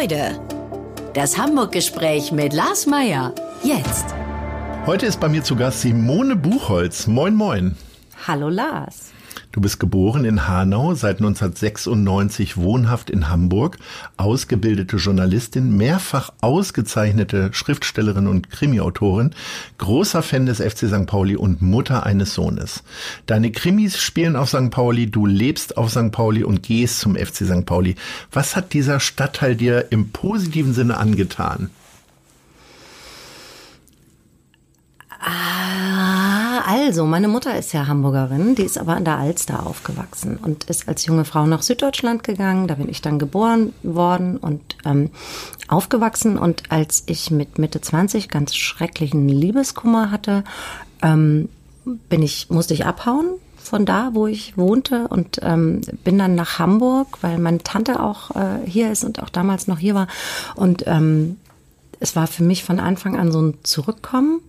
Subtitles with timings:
[0.00, 0.40] Leute.
[1.12, 3.34] Das Hamburg-Gespräch mit Lars Meier.
[3.62, 4.06] Jetzt.
[4.86, 7.06] Heute ist bei mir zu Gast Simone Buchholz.
[7.06, 7.76] Moin, moin.
[8.26, 9.12] Hallo Lars.
[9.52, 13.76] Du bist geboren in Hanau, seit 1996 wohnhaft in Hamburg,
[14.16, 19.34] ausgebildete Journalistin, mehrfach ausgezeichnete Schriftstellerin und Krimiautorin,
[19.76, 21.04] großer Fan des FC St.
[21.04, 22.82] Pauli und Mutter eines Sohnes.
[23.26, 24.70] Deine Krimis spielen auf St.
[24.70, 26.12] Pauli, du lebst auf St.
[26.12, 27.66] Pauli und gehst zum FC St.
[27.66, 27.96] Pauli.
[28.32, 31.68] Was hat dieser Stadtteil dir im positiven Sinne angetan?
[36.92, 40.88] Also, meine Mutter ist ja Hamburgerin, die ist aber an der Alster aufgewachsen und ist
[40.88, 42.68] als junge Frau nach Süddeutschland gegangen.
[42.68, 45.08] Da bin ich dann geboren worden und ähm,
[45.68, 46.36] aufgewachsen.
[46.36, 50.44] Und als ich mit Mitte 20 ganz schrecklichen Liebeskummer hatte,
[51.00, 51.48] ähm,
[52.10, 56.58] bin ich, musste ich abhauen von da, wo ich wohnte und ähm, bin dann nach
[56.58, 60.08] Hamburg, weil meine Tante auch äh, hier ist und auch damals noch hier war.
[60.56, 61.38] Und ähm,
[62.00, 64.42] es war für mich von Anfang an so ein Zurückkommen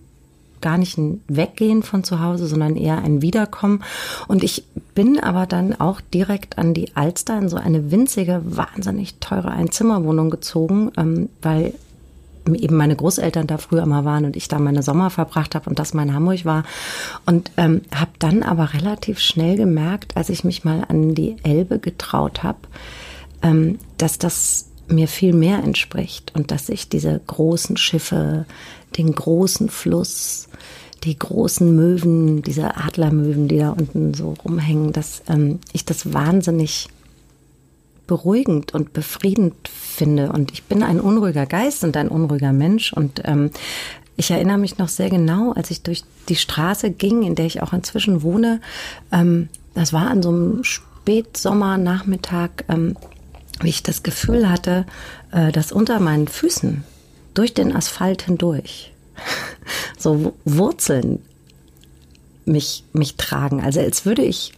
[0.64, 3.84] gar nicht ein Weggehen von zu Hause, sondern eher ein Wiederkommen.
[4.28, 9.16] Und ich bin aber dann auch direkt an die Alster in so eine winzige, wahnsinnig
[9.20, 11.74] teure Einzimmerwohnung gezogen, ähm, weil
[12.46, 15.78] eben meine Großeltern da früher immer waren und ich da meine Sommer verbracht habe und
[15.78, 16.64] das mein Hamburg war.
[17.26, 21.78] Und ähm, habe dann aber relativ schnell gemerkt, als ich mich mal an die Elbe
[21.78, 22.58] getraut habe,
[23.42, 28.46] ähm, dass das mir viel mehr entspricht und dass ich diese großen Schiffe,
[28.96, 30.48] den großen Fluss,
[31.04, 36.88] die großen Möwen, diese Adlermöwen, die da unten so rumhängen, dass ähm, ich das wahnsinnig
[38.06, 40.32] beruhigend und befriedend finde.
[40.32, 42.92] Und ich bin ein unruhiger Geist und ein unruhiger Mensch.
[42.92, 43.50] Und ähm,
[44.16, 47.62] ich erinnere mich noch sehr genau, als ich durch die Straße ging, in der ich
[47.62, 48.60] auch inzwischen wohne.
[49.12, 52.96] Ähm, das war an so einem Spätsommernachmittag, ähm,
[53.60, 54.86] wie ich das Gefühl hatte,
[55.32, 56.84] äh, dass unter meinen Füßen
[57.34, 58.92] durch den Asphalt hindurch
[59.98, 61.20] so Wurzeln
[62.44, 63.62] mich, mich tragen.
[63.62, 64.52] Also als würde ich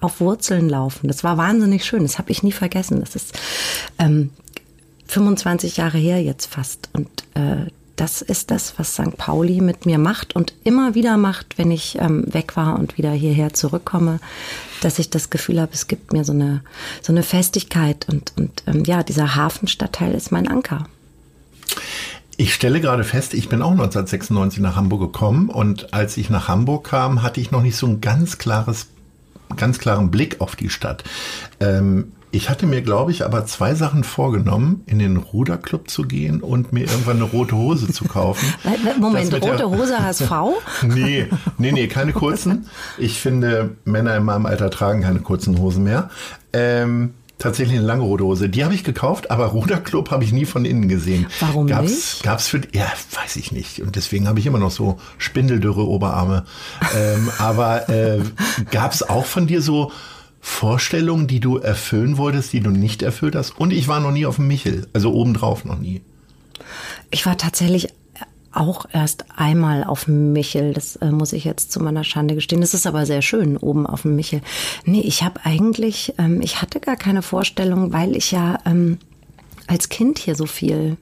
[0.00, 1.08] auf Wurzeln laufen.
[1.08, 2.02] Das war wahnsinnig schön.
[2.02, 3.00] Das habe ich nie vergessen.
[3.00, 3.38] Das ist
[3.98, 4.30] ähm,
[5.08, 6.88] 25 Jahre her jetzt fast.
[6.92, 7.70] Und äh,
[8.00, 9.18] das ist das, was St.
[9.18, 13.12] Pauli mit mir macht und immer wieder macht, wenn ich ähm, weg war und wieder
[13.12, 14.20] hierher zurückkomme,
[14.80, 16.62] dass ich das Gefühl habe, es gibt mir so eine,
[17.02, 20.86] so eine Festigkeit und, und ähm, ja, dieser Hafenstadtteil ist mein Anker.
[22.38, 26.48] Ich stelle gerade fest, ich bin auch 1996 nach Hamburg gekommen und als ich nach
[26.48, 28.86] Hamburg kam, hatte ich noch nicht so ein ganz klares,
[29.56, 31.04] ganz klaren Blick auf die Stadt.
[31.60, 36.40] Ähm, ich hatte mir, glaube ich, aber zwei Sachen vorgenommen, in den Ruderclub zu gehen
[36.40, 38.52] und mir irgendwann eine rote Hose zu kaufen.
[39.00, 40.30] Moment, rote Hose HSV?
[40.82, 41.26] nee,
[41.58, 42.66] nee, nee, keine kurzen.
[42.98, 46.10] Ich finde, Männer in meinem Alter tragen keine kurzen Hosen mehr.
[46.52, 48.48] Ähm, tatsächlich eine lange rote Hose.
[48.48, 51.26] Die habe ich gekauft, aber Ruderclub habe ich nie von innen gesehen.
[51.40, 52.22] Warum gab's, nicht?
[52.22, 52.86] Gab's für, ja,
[53.20, 53.82] weiß ich nicht.
[53.82, 56.44] Und deswegen habe ich immer noch so spindeldürre Oberarme.
[56.96, 58.20] ähm, aber äh,
[58.70, 59.90] gab es auch von dir so
[60.40, 63.58] Vorstellungen, die du erfüllen wolltest, die du nicht erfüllt hast?
[63.58, 66.00] Und ich war noch nie auf dem Michel, also obendrauf noch nie.
[67.10, 67.88] Ich war tatsächlich
[68.52, 70.72] auch erst einmal auf dem Michel.
[70.72, 72.60] Das äh, muss ich jetzt zu meiner Schande gestehen.
[72.60, 74.40] Das ist aber sehr schön oben auf dem Michel.
[74.84, 78.98] Nee, ich habe eigentlich, ähm, ich hatte gar keine Vorstellung, weil ich ja ähm,
[79.66, 80.96] als Kind hier so viel,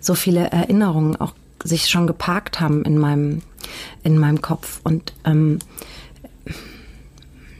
[0.00, 3.42] so viele Erinnerungen auch sich schon geparkt haben in meinem,
[4.02, 4.80] in meinem Kopf.
[4.82, 5.58] Und ähm,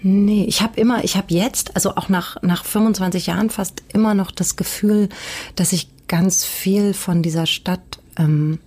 [0.06, 4.12] Nee, ich habe immer, ich habe jetzt, also auch nach, nach 25 Jahren fast immer
[4.12, 5.09] noch das Gefühl,
[5.56, 7.81] dass ich ganz viel von dieser Stadt
[8.19, 8.59] ähm,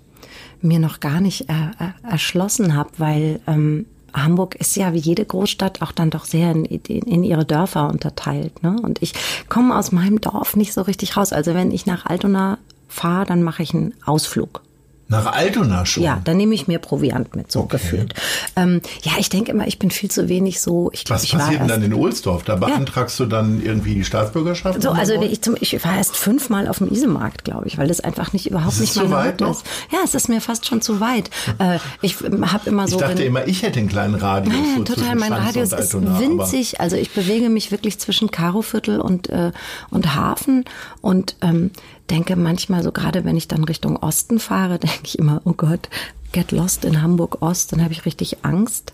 [0.63, 5.23] mir noch gar nicht er, er, erschlossen habe, weil ähm, Hamburg ist ja wie jede
[5.25, 8.63] Großstadt auch dann doch sehr in, in, in ihre Dörfer unterteilt.
[8.63, 8.75] Ne?
[8.81, 9.13] Und ich
[9.47, 11.33] komme aus meinem Dorf nicht so richtig raus.
[11.33, 12.57] Also wenn ich nach Altona
[12.87, 14.63] fahre, dann mache ich einen Ausflug.
[15.09, 16.03] Nach Altona schon?
[16.03, 17.77] Ja, dann nehme ich mir Proviant mit, so okay.
[17.77, 18.13] gefühlt.
[18.57, 20.89] Ähm, ja, ich denke immer, ich bin viel zu wenig so.
[20.91, 22.43] Ich glaub, Was ich passiert denn dann in Ohlsdorf?
[22.43, 23.25] Da beantragst ja.
[23.25, 24.81] du dann irgendwie die Staatsbürgerschaft?
[24.81, 28.01] So, also ich, zum, ich war erst fünfmal auf dem Isemarkt, glaube ich, weil das
[28.01, 29.63] einfach nicht überhaupt ist nicht mein weit ist.
[29.91, 31.29] Ja, es ist mir fast schon zu weit.
[31.59, 32.97] Äh, ich habe immer so.
[32.97, 34.55] Ich dachte immer, ich hätte einen kleinen Radius.
[34.55, 35.15] Nein, so total.
[35.15, 36.81] Mein Radius ist winzig.
[36.81, 39.51] Also ich bewege mich wirklich zwischen Karoviertel und äh,
[39.89, 40.65] und Hafen
[41.01, 41.71] und ähm,
[42.09, 45.89] denke manchmal so, gerade wenn ich dann Richtung Osten fahre, denke ich immer, oh Gott,
[46.31, 48.93] get lost in Hamburg Ost, dann habe ich richtig Angst.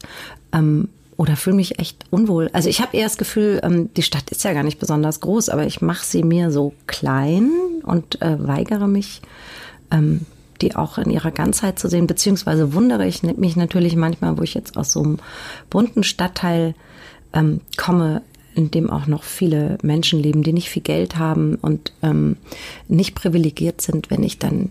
[0.51, 2.49] Ähm, oder fühle mich echt unwohl.
[2.53, 5.49] Also ich habe eher das Gefühl, ähm, die Stadt ist ja gar nicht besonders groß,
[5.49, 7.51] aber ich mache sie mir so klein
[7.83, 9.21] und äh, weigere mich,
[9.91, 10.21] ähm,
[10.61, 14.53] die auch in ihrer Ganzheit zu sehen, beziehungsweise wundere ich mich natürlich manchmal, wo ich
[14.53, 15.19] jetzt aus so einem
[15.69, 16.73] bunten Stadtteil
[17.33, 18.21] ähm, komme,
[18.55, 22.37] in dem auch noch viele Menschen leben, die nicht viel Geld haben und ähm,
[22.87, 24.69] nicht privilegiert sind, wenn ich dann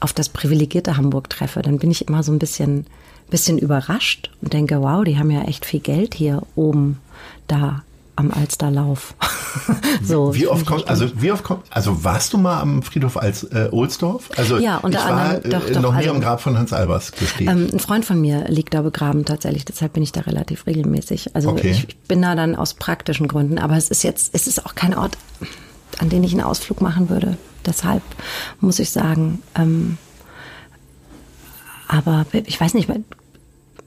[0.00, 2.86] auf das privilegierte Hamburg treffe, dann bin ich immer so ein bisschen,
[3.30, 6.98] bisschen überrascht und denke, wow, die haben ja echt viel Geld hier oben
[7.46, 7.84] da
[8.16, 9.14] am Alsterlauf.
[10.02, 13.44] so, wie oft kommt, also wie oft kommt, also warst du mal am Friedhof als
[13.44, 14.30] äh, Ohlsdorf?
[14.36, 16.58] Also ja, unter ich war anderem, doch, äh, doch, noch nie also, am Grab von
[16.58, 17.48] Hans Albers gestehen.
[17.48, 21.34] Ähm, ein Freund von mir liegt da begraben tatsächlich, deshalb bin ich da relativ regelmäßig.
[21.34, 21.70] Also Okay.
[21.70, 24.74] ich, ich bin da dann aus praktischen Gründen, aber es ist jetzt, es ist auch
[24.74, 25.18] kein Ort,
[25.98, 27.36] an den ich einen Ausflug machen würde.
[27.66, 28.02] Deshalb
[28.60, 29.98] muss ich sagen, ähm,
[31.88, 32.88] aber ich weiß nicht,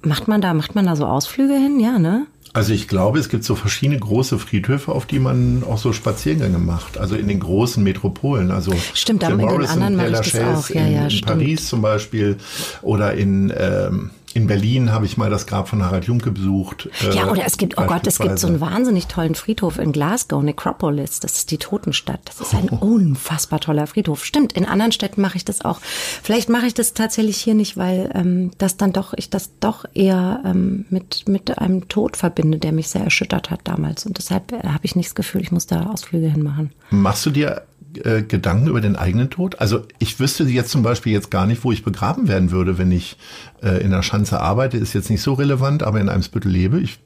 [0.03, 1.79] macht man da, macht man da so Ausflüge hin?
[1.79, 2.27] Ja, ne?
[2.55, 6.57] Also ich glaube, es gibt so verschiedene große Friedhöfe, auf die man auch so Spaziergänge
[6.57, 6.97] macht.
[6.97, 8.49] Also in den großen Metropolen.
[8.49, 10.69] Also Stimmt, aber in den anderen mache ich das auch.
[10.69, 11.21] Ja, in, ja, in.
[11.21, 12.37] Paris zum Beispiel
[12.81, 16.89] oder in ähm, in Berlin habe ich mal das Grab von Harald Junke besucht.
[17.01, 19.93] äh, Ja, oder es gibt, oh Gott, es gibt so einen wahnsinnig tollen Friedhof in
[19.93, 21.21] Glasgow, Necropolis.
[21.21, 22.19] Das ist die Totenstadt.
[22.25, 24.25] Das ist ein unfassbar toller Friedhof.
[24.25, 25.79] Stimmt, in anderen Städten mache ich das auch.
[25.81, 29.85] Vielleicht mache ich das tatsächlich hier nicht, weil ähm, das dann doch, ich das doch
[29.93, 34.05] eher ähm, mit, mit einem Tod verbinde, der mich sehr erschüttert hat damals.
[34.05, 36.73] Und deshalb äh, habe ich nicht das Gefühl, ich muss da Ausflüge hinmachen.
[36.89, 37.61] Machst du dir
[38.03, 39.59] äh, Gedanken über den eigenen Tod?
[39.59, 42.91] Also ich wüsste jetzt zum Beispiel jetzt gar nicht, wo ich begraben werden würde, wenn
[42.91, 43.17] ich
[43.61, 44.77] äh, in der Schanze arbeite.
[44.77, 46.79] Ist jetzt nicht so relevant, aber in Eimsbüttel lebe.
[46.79, 46.99] Ich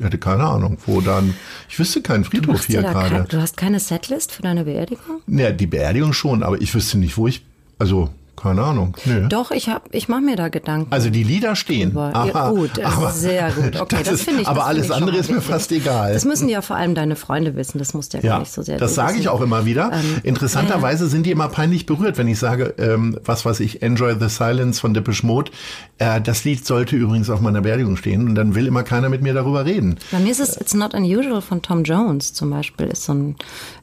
[0.00, 1.34] hätte keine Ahnung, wo dann.
[1.68, 3.28] Ich wüsste keinen Friedhof hier da kein, gerade.
[3.28, 5.20] du hast keine Setlist für deine Beerdigung?
[5.26, 7.44] Ja, die Beerdigung schon, aber ich wüsste nicht, wo ich.
[7.78, 8.10] Also
[8.42, 8.96] keine Ahnung.
[9.04, 9.26] Nö.
[9.28, 10.92] Doch, ich hab, ich mache mir da Gedanken.
[10.92, 11.94] Also die Lieder stehen.
[11.94, 13.76] Ja, gut, das aber, sehr gut.
[13.80, 14.48] Okay, das, ist- finde ich.
[14.48, 16.12] Aber das alles ich andere ist mir fast egal.
[16.12, 17.78] Das müssen ja vor allem deine Freunde wissen.
[17.78, 18.78] Das muss ja, gar Ja, nicht so sehr.
[18.78, 19.90] das sage ich auch immer wieder.
[19.92, 24.14] Ähm, Interessanterweise sind die immer peinlich berührt, wenn ich sage, ähm, was weiß ich, Enjoy
[24.18, 25.50] the Silence von Depeche Mode.
[25.98, 29.22] Äh, das Lied sollte übrigens auf meiner Beerdigung stehen und dann will immer keiner mit
[29.22, 29.96] mir darüber reden.
[30.10, 33.36] Bei mir ist es It's Not Unusual von Tom Jones zum Beispiel, ist so ein,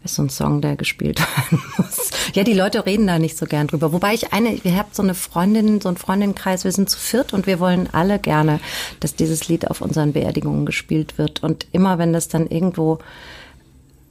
[0.03, 1.19] ist so ein Song, der gespielt
[1.51, 2.09] werden muss.
[2.33, 3.93] Ja, die Leute reden da nicht so gern drüber.
[3.93, 7.33] Wobei ich eine, wir haben so eine Freundin, so einen Freundinnenkreis, wir sind zu viert
[7.33, 8.59] und wir wollen alle gerne,
[8.99, 11.43] dass dieses Lied auf unseren Beerdigungen gespielt wird.
[11.43, 12.99] Und immer wenn das dann irgendwo,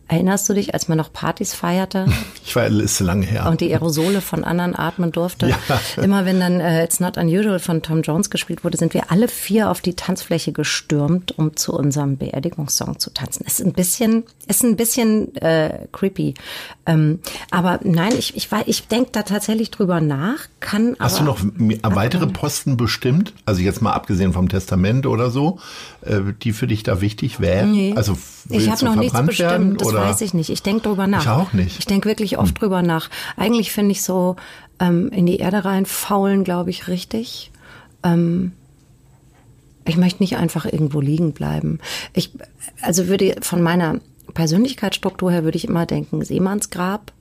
[0.09, 2.07] erinnerst du dich, als man noch Partys feierte?
[2.49, 3.47] Ich war, ist lange her.
[3.51, 5.49] und die Aerosole von anderen atmen durfte.
[5.97, 6.03] Ja.
[6.03, 9.27] Immer wenn dann äh, It's Not Unusual von Tom Jones gespielt wurde, sind wir alle
[9.27, 13.45] vier auf die Tanzfläche gestürmt, um zu unserem Beerdigungssong zu tanzen.
[13.45, 16.35] Ist ein bisschen, ist ein bisschen äh, creepy.
[16.87, 17.19] Ähm,
[17.51, 21.05] aber nein, ich, ich, ich denke da tatsächlich drüber nach, kann aber.
[21.05, 25.59] Hast du noch mi- weitere Posten bestimmt, also jetzt mal abgesehen vom Testament oder so,
[26.03, 27.73] äh, die für dich da wichtig wären?
[27.73, 27.93] Nee.
[27.97, 28.17] Also
[28.49, 29.89] ich habe noch nichts bestimmt, werden, das?
[30.01, 30.51] Weiß ich nicht.
[30.51, 31.23] Ich denke drüber nach.
[31.23, 31.73] Ich auch nicht.
[31.73, 31.77] Hm.
[31.79, 33.11] Ich denke wirklich oft drüber nach.
[33.37, 34.37] Eigentlich finde ich so
[34.79, 37.51] ähm, in die Erde rein faulen, glaube ich, richtig.
[38.03, 38.53] Ähm,
[39.85, 41.79] ich möchte nicht einfach irgendwo liegen bleiben.
[42.13, 42.33] Ich,
[42.83, 44.01] also würde von meiner
[44.35, 47.13] Persönlichkeitsstruktur her würde ich immer denken, Seemannsgrab.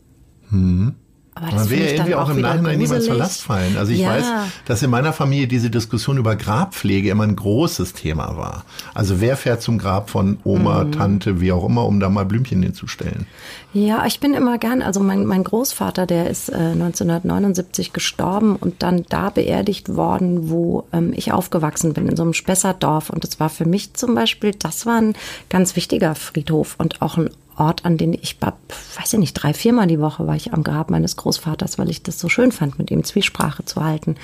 [1.38, 3.08] Aber Man will ja irgendwie auch im wieder Nachhinein niemals gruselig.
[3.18, 3.76] Verlass fallen.
[3.78, 4.10] Also ich ja.
[4.10, 4.26] weiß,
[4.66, 8.64] dass in meiner Familie diese Diskussion über Grabpflege immer ein großes Thema war.
[8.94, 10.92] Also wer fährt zum Grab von Oma, Mhm.
[10.94, 13.28] Tante, wie auch immer, um da mal Blümchen hinzustellen?
[13.74, 18.82] Ja, ich bin immer gern, also mein, mein Großvater, der ist äh, 1979 gestorben und
[18.82, 23.10] dann da beerdigt worden, wo ähm, ich aufgewachsen bin, in so einem Spessartdorf.
[23.10, 25.14] Und das war für mich zum Beispiel, das war ein
[25.50, 28.58] ganz wichtiger Friedhof und auch ein Ort, an den ich, war,
[29.00, 32.04] weiß ich nicht, drei, viermal die Woche war ich am Grab meines Großvaters, weil ich
[32.04, 34.16] das so schön fand, mit ihm Zwiesprache zu halten.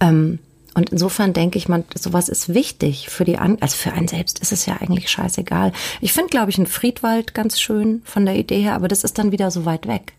[0.00, 0.38] Ähm,
[0.74, 4.40] und insofern denke ich, man, sowas ist wichtig für die an, also für einen selbst
[4.40, 5.72] ist es ja eigentlich scheißegal.
[6.00, 9.18] Ich finde, glaube ich, einen Friedwald ganz schön von der Idee her, aber das ist
[9.18, 10.14] dann wieder so weit weg.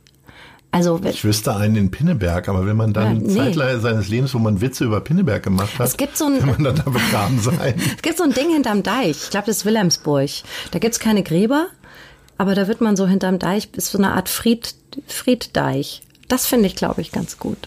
[0.71, 3.33] Also Ich wüsste einen in Pinneberg, aber wenn man dann Ja, nee.
[3.33, 6.47] Zeitler seines Lebens, wo man Witze über Pinneberg gemacht hat, Es gibt so ein- will
[6.47, 7.75] man dann da begraben sein.
[7.95, 9.11] es gibt so ein Ding hinterm Deich.
[9.23, 10.29] Ich glaube, das ist Wilhelmsburg.
[10.71, 11.67] Da gibt's keine Gräber,
[12.37, 14.75] aber da wird man so hinterm Deich, ist so eine Art Fried,
[15.07, 16.01] Frieddeich.
[16.27, 17.57] Das finde ich, glaube ich, ganz gut.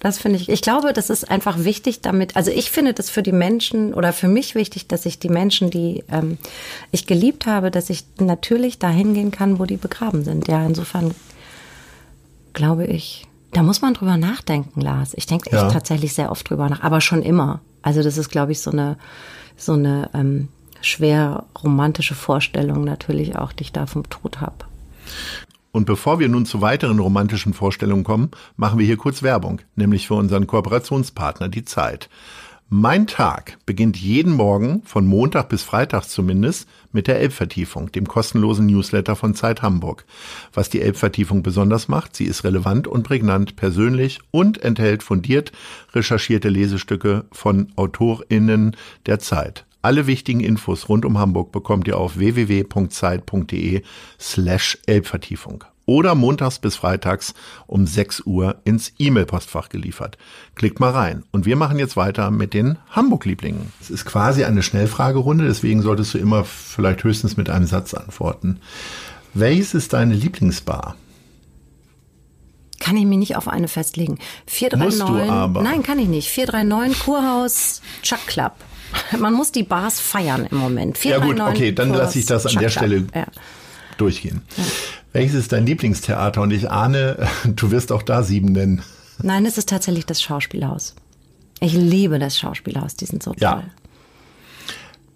[0.00, 0.48] Das finde ich.
[0.48, 2.34] Ich glaube, das ist einfach wichtig, damit.
[2.34, 5.70] Also ich finde das für die Menschen oder für mich wichtig, dass ich die Menschen,
[5.70, 6.38] die ähm,
[6.90, 10.48] ich geliebt habe, dass ich natürlich dahin gehen kann, wo die begraben sind.
[10.48, 11.14] Ja, insofern
[12.52, 13.26] glaube ich.
[13.52, 15.12] Da muss man drüber nachdenken, Lars.
[15.14, 15.68] Ich denke echt Ja.
[15.68, 17.60] tatsächlich sehr oft drüber nach, aber schon immer.
[17.82, 18.96] Also das ist, glaube ich, so eine
[19.56, 20.48] so eine ähm,
[20.82, 24.64] schwer romantische Vorstellung natürlich auch, die ich da vom Tod habe.
[25.72, 30.06] Und bevor wir nun zu weiteren romantischen Vorstellungen kommen, machen wir hier kurz Werbung, nämlich
[30.06, 32.10] für unseren Kooperationspartner die Zeit.
[32.74, 38.64] Mein Tag beginnt jeden Morgen, von Montag bis Freitag zumindest, mit der Elbvertiefung, dem kostenlosen
[38.64, 40.06] Newsletter von Zeit Hamburg.
[40.54, 45.52] Was die Elbvertiefung besonders macht, sie ist relevant und prägnant, persönlich und enthält fundiert
[45.92, 48.74] recherchierte Lesestücke von AutorInnen
[49.04, 49.66] der Zeit.
[49.82, 53.82] Alle wichtigen Infos rund um Hamburg bekommt ihr auf www.zeit.de
[54.18, 57.34] slash Elbvertiefung oder montags bis freitags
[57.66, 60.18] um 6 Uhr ins E-Mail-Postfach geliefert.
[60.54, 61.24] Klickt mal rein.
[61.32, 63.72] Und wir machen jetzt weiter mit den Hamburg-Lieblingen.
[63.80, 68.60] Es ist quasi eine Schnellfragerunde, deswegen solltest du immer vielleicht höchstens mit einem Satz antworten.
[69.34, 70.94] Welches ist deine Lieblingsbar?
[72.78, 74.18] Kann ich mich nicht auf eine festlegen.
[74.46, 75.00] 439.
[75.00, 75.62] Musst du aber.
[75.62, 76.28] Nein, kann ich nicht.
[76.28, 78.54] 439 Kurhaus Chuck Club.
[79.18, 81.02] Man muss die Bars feiern im Moment.
[81.04, 82.68] Ja gut, 439 okay, dann lasse ich das an Chuck der.
[82.70, 83.26] Stelle Ja.
[83.98, 84.42] durchgehen.
[85.12, 86.40] Welches ist dein Lieblingstheater?
[86.42, 88.82] Und ich ahne, du wirst auch da sieben nennen.
[89.22, 90.94] Nein, es ist tatsächlich das Schauspielhaus.
[91.60, 93.52] Ich liebe das Schauspielhaus, die sind so Ja.
[93.54, 93.64] toll.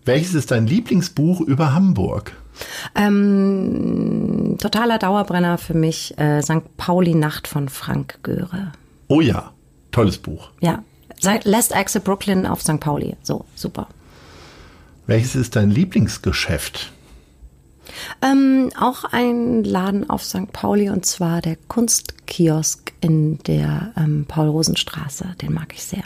[0.04, 2.32] Welches ist dein Lieblingsbuch über Hamburg?
[2.94, 6.76] Ähm, totaler Dauerbrenner für mich, äh, St.
[6.76, 8.72] Pauli Nacht von Frank Göre.
[9.08, 9.52] Oh ja,
[9.90, 10.50] tolles Buch.
[10.60, 10.82] Ja,
[11.22, 12.80] Last Exit Brooklyn auf St.
[12.80, 13.16] Pauli.
[13.22, 13.88] So, super.
[15.06, 16.92] Welches ist dein Lieblingsgeschäft?
[18.20, 20.52] Ähm, auch ein Laden auf St.
[20.52, 25.36] Pauli und zwar der Kunstkiosk in der ähm, Paul-Rosen-Straße.
[25.40, 26.02] Den mag ich sehr.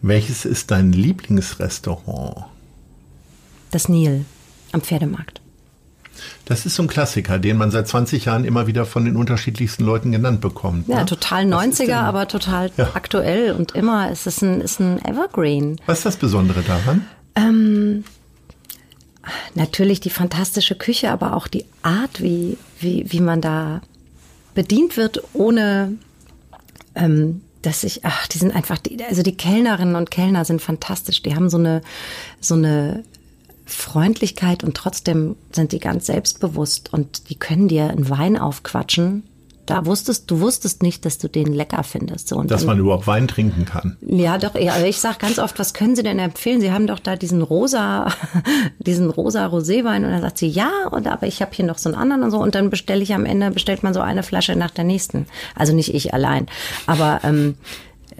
[0.00, 2.46] Welches ist dein Lieblingsrestaurant?
[3.70, 4.24] Das Nil
[4.72, 5.41] am Pferdemarkt.
[6.44, 9.84] Das ist so ein Klassiker, den man seit 20 Jahren immer wieder von den unterschiedlichsten
[9.84, 10.88] Leuten genannt bekommt.
[10.88, 11.06] Ja, ne?
[11.06, 12.90] total Was ist 90er, denn- aber total Ja.
[12.94, 14.10] aktuell und immer.
[14.10, 15.80] Es ist ein, ist ein Evergreen.
[15.86, 17.06] Was ist das Besondere daran?
[19.54, 23.80] Natürlich die fantastische Küche, aber auch die Art, wie, wie, wie man da
[24.54, 25.92] bedient wird, ohne
[26.94, 31.22] ähm, dass ich, ach, die sind einfach, die, also die Kellnerinnen und Kellner sind fantastisch.
[31.22, 31.82] Die haben so eine,
[32.40, 33.04] so eine
[33.64, 39.24] Freundlichkeit und trotzdem sind die ganz selbstbewusst und die können dir einen Wein aufquatschen.
[39.64, 42.26] Da wusstest, du wusstest nicht, dass du den lecker findest.
[42.26, 43.96] So, Dass dann- man überhaupt Wein trinken kann.
[44.04, 46.60] ja, doch, ja, aber ich sag ganz oft, was können Sie denn empfehlen?
[46.60, 48.08] Sie haben doch da diesen rosa,
[48.80, 51.88] diesen rosa Roséwein und dann sagt sie, ja, und aber ich habe hier noch so
[51.88, 54.56] einen anderen und so und dann bestelle ich am Ende, bestellt man so eine Flasche
[54.56, 55.26] nach der nächsten.
[55.54, 56.46] Also nicht ich allein,
[56.88, 57.54] aber ähm,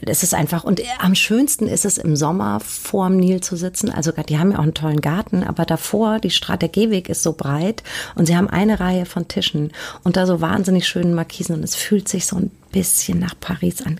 [0.06, 3.90] es ist einfach, und am schönsten ist es im Sommer vorm Nil zu sitzen.
[3.90, 7.22] Also die haben ja auch einen tollen Garten, aber davor, die Straße, der Gehweg ist
[7.22, 7.82] so breit
[8.14, 11.74] und sie haben eine Reihe von Tischen und da so wahnsinnig schönen Markisen und es
[11.74, 13.98] fühlt sich so ein bisschen nach Paris an.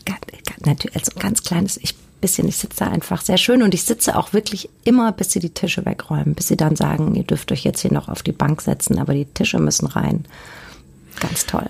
[0.65, 2.49] Natürlich, also ganz kleines ich, bisschen.
[2.49, 5.51] Ich sitze da einfach sehr schön und ich sitze auch wirklich immer, bis sie die
[5.51, 8.63] Tische wegräumen, bis sie dann sagen, ihr dürft euch jetzt hier noch auf die Bank
[8.63, 10.25] setzen, aber die Tische müssen rein.
[11.21, 11.69] Ganz toll.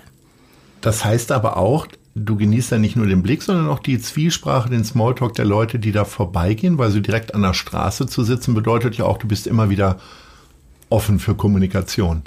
[0.79, 4.69] Das heißt aber auch, du genießt ja nicht nur den Blick, sondern auch die Zwiesprache,
[4.69, 8.53] den Smalltalk der Leute, die da vorbeigehen, weil so direkt an der Straße zu sitzen
[8.53, 9.99] bedeutet ja auch, du bist immer wieder
[10.89, 12.23] offen für Kommunikation.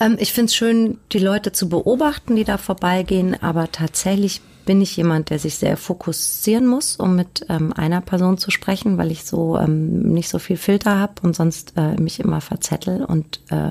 [0.00, 4.80] Ähm, ich finde es schön, die Leute zu beobachten, die da vorbeigehen, aber tatsächlich bin
[4.80, 9.10] ich jemand, der sich sehr fokussieren muss, um mit ähm, einer Person zu sprechen, weil
[9.10, 13.04] ich so ähm, nicht so viel Filter habe und sonst äh, mich immer verzettel.
[13.04, 13.70] Und äh,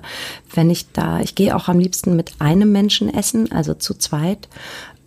[0.54, 4.50] wenn ich da, ich gehe auch am liebsten mit einem Menschen essen, also zu zweit.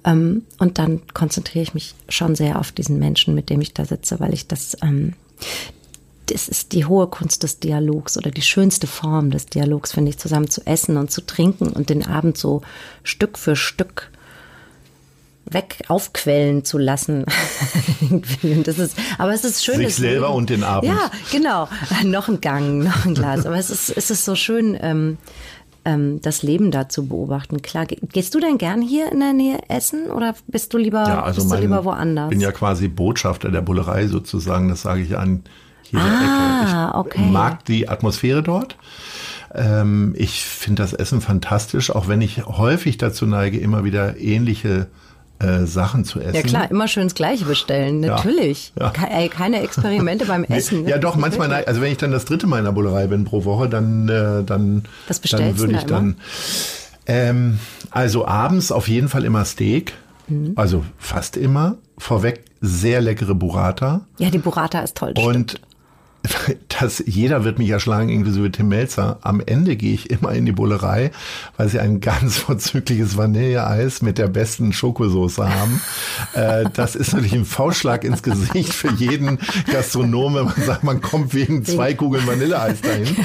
[0.05, 3.85] Ähm, und dann konzentriere ich mich schon sehr auf diesen Menschen, mit dem ich da
[3.85, 5.15] sitze, weil ich das ähm,
[6.27, 10.19] das ist die hohe Kunst des Dialogs oder die schönste Form des Dialogs, finde ich,
[10.19, 12.63] zusammen zu essen und zu trinken und den Abend so
[13.03, 14.11] Stück für Stück
[15.45, 17.25] weg aufquellen zu lassen.
[18.65, 19.77] Das ist, aber es ist schön.
[19.77, 20.93] Sich selber und den Abend.
[20.93, 21.69] Ja, genau.
[22.05, 23.47] Noch ein Gang, noch ein Glas.
[23.47, 25.17] Aber es ist, es ist so schön, ähm,
[25.85, 27.63] ähm, das Leben da zu beobachten.
[27.63, 31.07] Klar, ge- gehst du denn gern hier in der Nähe essen oder bist du lieber,
[31.07, 32.31] Ja, also bist du mein, lieber woanders?
[32.31, 35.43] bin ja quasi Botschafter der Bullerei sozusagen, das sage ich an
[35.85, 37.07] jeder Ah, Ecke.
[37.15, 37.31] Ich okay.
[37.31, 38.77] mag die Atmosphäre dort.
[39.55, 44.89] Ähm, ich finde das Essen fantastisch, auch wenn ich häufig dazu neige, immer wieder ähnliche
[45.41, 46.35] äh, Sachen zu essen.
[46.35, 48.17] Ja klar, immer schön das Gleiche bestellen, Ja.
[48.17, 48.73] natürlich.
[48.79, 48.93] Ja.
[49.11, 50.87] Ey, keine Experimente beim Essen.
[50.87, 51.65] Ja, doch, manchmal, nein.
[51.67, 54.45] also wenn ich dann das dritte Mal in der Bullerei bin pro Woche, dann, äh,
[54.45, 56.17] dann, bestellst dann würde ich da dann,
[57.07, 57.59] ähm,
[57.91, 59.93] also abends auf jeden Fall immer Steak,
[60.27, 60.53] Mhm.
[60.57, 65.13] also fast immer, vorweg sehr leckere Burrata Ja, die Burrata ist toll.
[65.15, 65.61] das stimmt.
[66.25, 69.19] Und das, jeder wird mich erschlagen, inklusive Tim Melzer.
[69.23, 71.11] Am Ende gehe ich immer in die Bullerei,
[71.57, 75.81] weil sie ein ganz vorzügliches Vanilleeis mit der besten Schokosoße haben.
[76.35, 79.39] äh, das ist natürlich ein Faustschlag ins Gesicht für jeden
[79.71, 83.17] Gastronom, wenn man sagt, man kommt wegen zwei Kugeln Vanilleeis dahin.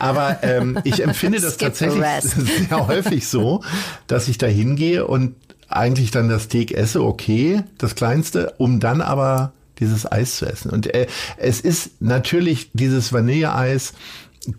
[0.00, 2.04] Aber ähm, ich empfinde das Skip tatsächlich
[2.68, 3.62] sehr häufig so,
[4.06, 5.34] dass ich da hingehe und
[5.68, 10.70] eigentlich dann das Steak esse, okay, das kleinste, um dann aber dieses Eis zu essen.
[10.70, 11.06] Und äh,
[11.36, 13.94] es ist natürlich dieses Vanilleeis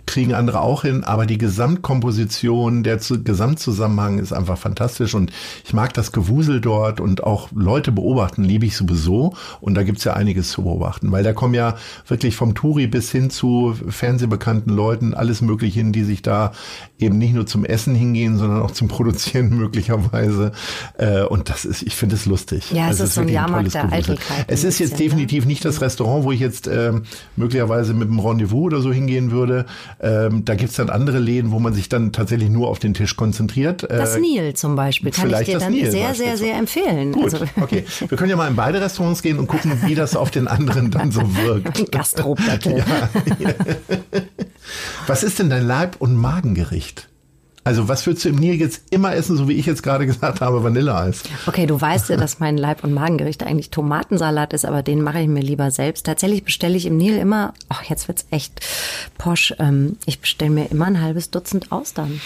[0.06, 5.32] kriegen andere auch hin, aber die Gesamtkomposition, der Gesamtzusammenhang ist einfach fantastisch und
[5.66, 10.04] ich mag das Gewusel dort und auch Leute beobachten, liebe ich sowieso und da gibt's
[10.04, 11.76] ja einiges zu beobachten, weil da kommen ja
[12.08, 16.52] wirklich vom Touri bis hin zu fernsehbekannten Leuten alles mögliche hin, die sich da
[17.00, 20.52] eben nicht nur zum Essen hingehen, sondern auch zum Produzieren möglicherweise
[20.98, 22.72] äh, und das ist, ich finde es lustig.
[22.72, 24.46] Ja, es, also es ist, so ein Jahrmarkt der Eitelkeit.
[24.48, 25.50] Es ist jetzt definitiv ne?
[25.50, 26.94] nicht das Restaurant, wo ich jetzt äh,
[27.36, 29.66] möglicherweise mit einem Rendezvous oder so hingehen würde,
[30.00, 33.16] ähm, da gibt's dann andere Läden, wo man sich dann tatsächlich nur auf den Tisch
[33.16, 33.84] konzentriert.
[33.84, 37.12] Äh, das Nil zum Beispiel kann ich dir dann Nil sehr, sehr, sehr empfehlen.
[37.12, 37.46] Gut, also.
[37.62, 37.86] okay.
[38.08, 40.92] Wir können ja mal in beide Restaurants gehen und gucken, wie das auf den anderen
[40.92, 41.80] dann so wirkt.
[41.80, 42.78] Ein Gastrobattle.
[42.78, 42.86] Ja.
[45.08, 47.09] Was ist denn dein Leib- und Magengericht?
[47.64, 50.42] Also was würdest du im Nil jetzt immer essen, so wie ich jetzt gerade gesagt
[50.42, 51.24] habe, Vanilleeis?
[51.46, 55.20] Okay, du weißt ja, dass mein Leib- und Magengericht eigentlich Tomatensalat ist, aber den mache
[55.20, 56.06] ich mir lieber selbst.
[56.06, 58.62] Tatsächlich bestelle ich im Nil immer, ach jetzt wird's echt
[59.18, 62.22] posch, ähm, ich bestelle mir immer ein halbes Dutzend Austern.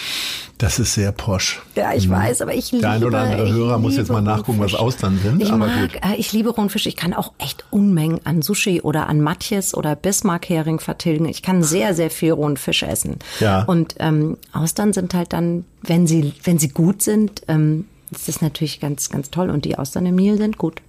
[0.64, 1.60] Das ist sehr posch.
[1.76, 2.12] Ja, ich mhm.
[2.12, 2.80] weiß, aber ich liebe...
[2.80, 4.72] Der ein oder andere Hörer muss jetzt mal nachgucken, Rundfisch.
[4.72, 5.42] was Austern sind.
[5.42, 6.00] Ich aber mag, gut.
[6.02, 6.86] Äh, ich liebe Rundfisch.
[6.86, 11.26] Ich kann auch echt Unmengen an Sushi oder an Matjes oder Bismarck-Hering vertilgen.
[11.26, 13.18] Ich kann sehr, sehr viel Rundfisch essen.
[13.40, 13.64] Ja.
[13.64, 18.40] Und ähm, Austern sind halt dann, wenn sie, wenn sie gut sind, ähm, ist das
[18.40, 19.50] natürlich ganz, ganz toll.
[19.50, 20.80] Und die Austern im Nil sind gut.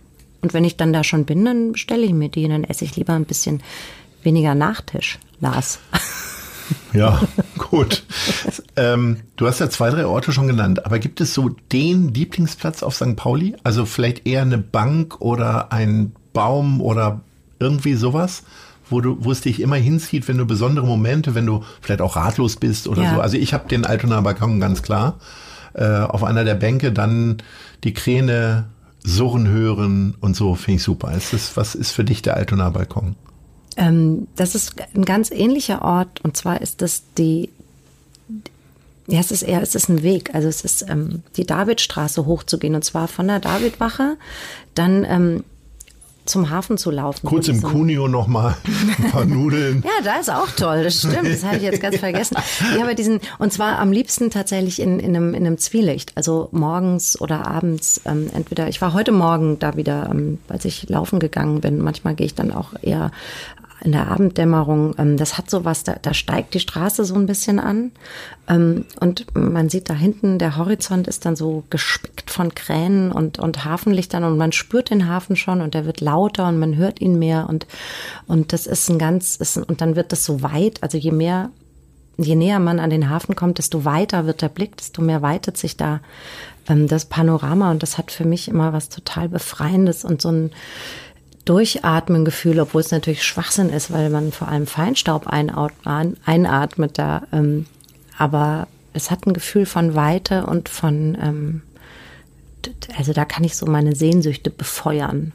[0.41, 2.47] Und wenn ich dann da schon bin, dann bestelle ich mir die.
[2.47, 3.61] Dann esse ich lieber ein bisschen
[4.23, 5.79] weniger Nachtisch, Lars.
[6.93, 7.21] Ja,
[7.57, 8.05] gut.
[8.77, 12.83] ähm, du hast ja zwei, drei Orte schon genannt, aber gibt es so den Lieblingsplatz
[12.83, 13.17] auf St.
[13.17, 13.55] Pauli?
[13.63, 17.21] Also vielleicht eher eine Bank oder ein Baum oder
[17.59, 18.43] irgendwie sowas?
[18.89, 22.15] wo du, wo es dich immer hinzieht, wenn du besondere Momente, wenn du vielleicht auch
[22.15, 23.15] ratlos bist oder ja.
[23.15, 23.21] so.
[23.21, 25.19] Also ich habe den Altonaer Balkon ganz klar.
[25.73, 27.37] Äh, auf einer der Bänke dann
[27.83, 28.65] die Kräne
[29.03, 31.11] surren hören und so finde ich super.
[31.13, 33.15] Ist das, was ist für dich der Altonaer Balkon?
[33.77, 37.49] Ähm, das ist ein ganz ähnlicher Ort und zwar ist das die,
[39.07, 40.33] ja, es ist eher, es ist ein Weg.
[40.33, 44.17] Also es ist ähm, die Davidstraße hochzugehen und zwar von der Davidwache
[44.73, 45.43] dann ähm,
[46.25, 47.27] zum Hafen zu laufen.
[47.27, 48.57] Kurz im Cuneo noch mal
[48.97, 49.83] ein paar Nudeln.
[49.85, 52.37] ja, da ist auch toll, das stimmt, das hatte ich jetzt ganz vergessen.
[52.75, 56.49] Ja, aber diesen, und zwar am liebsten tatsächlich in, in, einem, in einem Zwielicht, also
[56.51, 61.19] morgens oder abends, ähm, entweder, ich war heute Morgen da wieder, ähm, als ich laufen
[61.19, 63.11] gegangen bin, manchmal gehe ich dann auch eher
[63.85, 67.27] in der Abenddämmerung, ähm, das hat so was, da, da steigt die Straße so ein
[67.27, 67.91] bisschen an.
[68.49, 73.37] Ähm, und man sieht da hinten, der Horizont ist dann so gespickt von Kränen und,
[73.37, 76.99] und Hafenlichtern und man spürt den Hafen schon und der wird lauter und man hört
[76.99, 77.67] ihn mehr und,
[78.27, 81.51] und das ist ein ganz, ist, und dann wird das so weit, also je mehr
[82.17, 85.57] je näher man an den Hafen kommt, desto weiter wird der Blick, desto mehr weitet
[85.57, 85.99] sich da
[86.69, 87.71] ähm, das Panorama.
[87.71, 90.51] Und das hat für mich immer was total Befreiendes und so ein
[91.45, 97.23] Durchatmen-Gefühl, obwohl es natürlich Schwachsinn ist, weil man vor allem Feinstaub einatmet da.
[97.31, 97.67] Ähm,
[98.17, 101.61] aber es hat ein Gefühl von Weite und von, ähm,
[102.97, 105.33] also da kann ich so meine Sehnsüchte befeuern.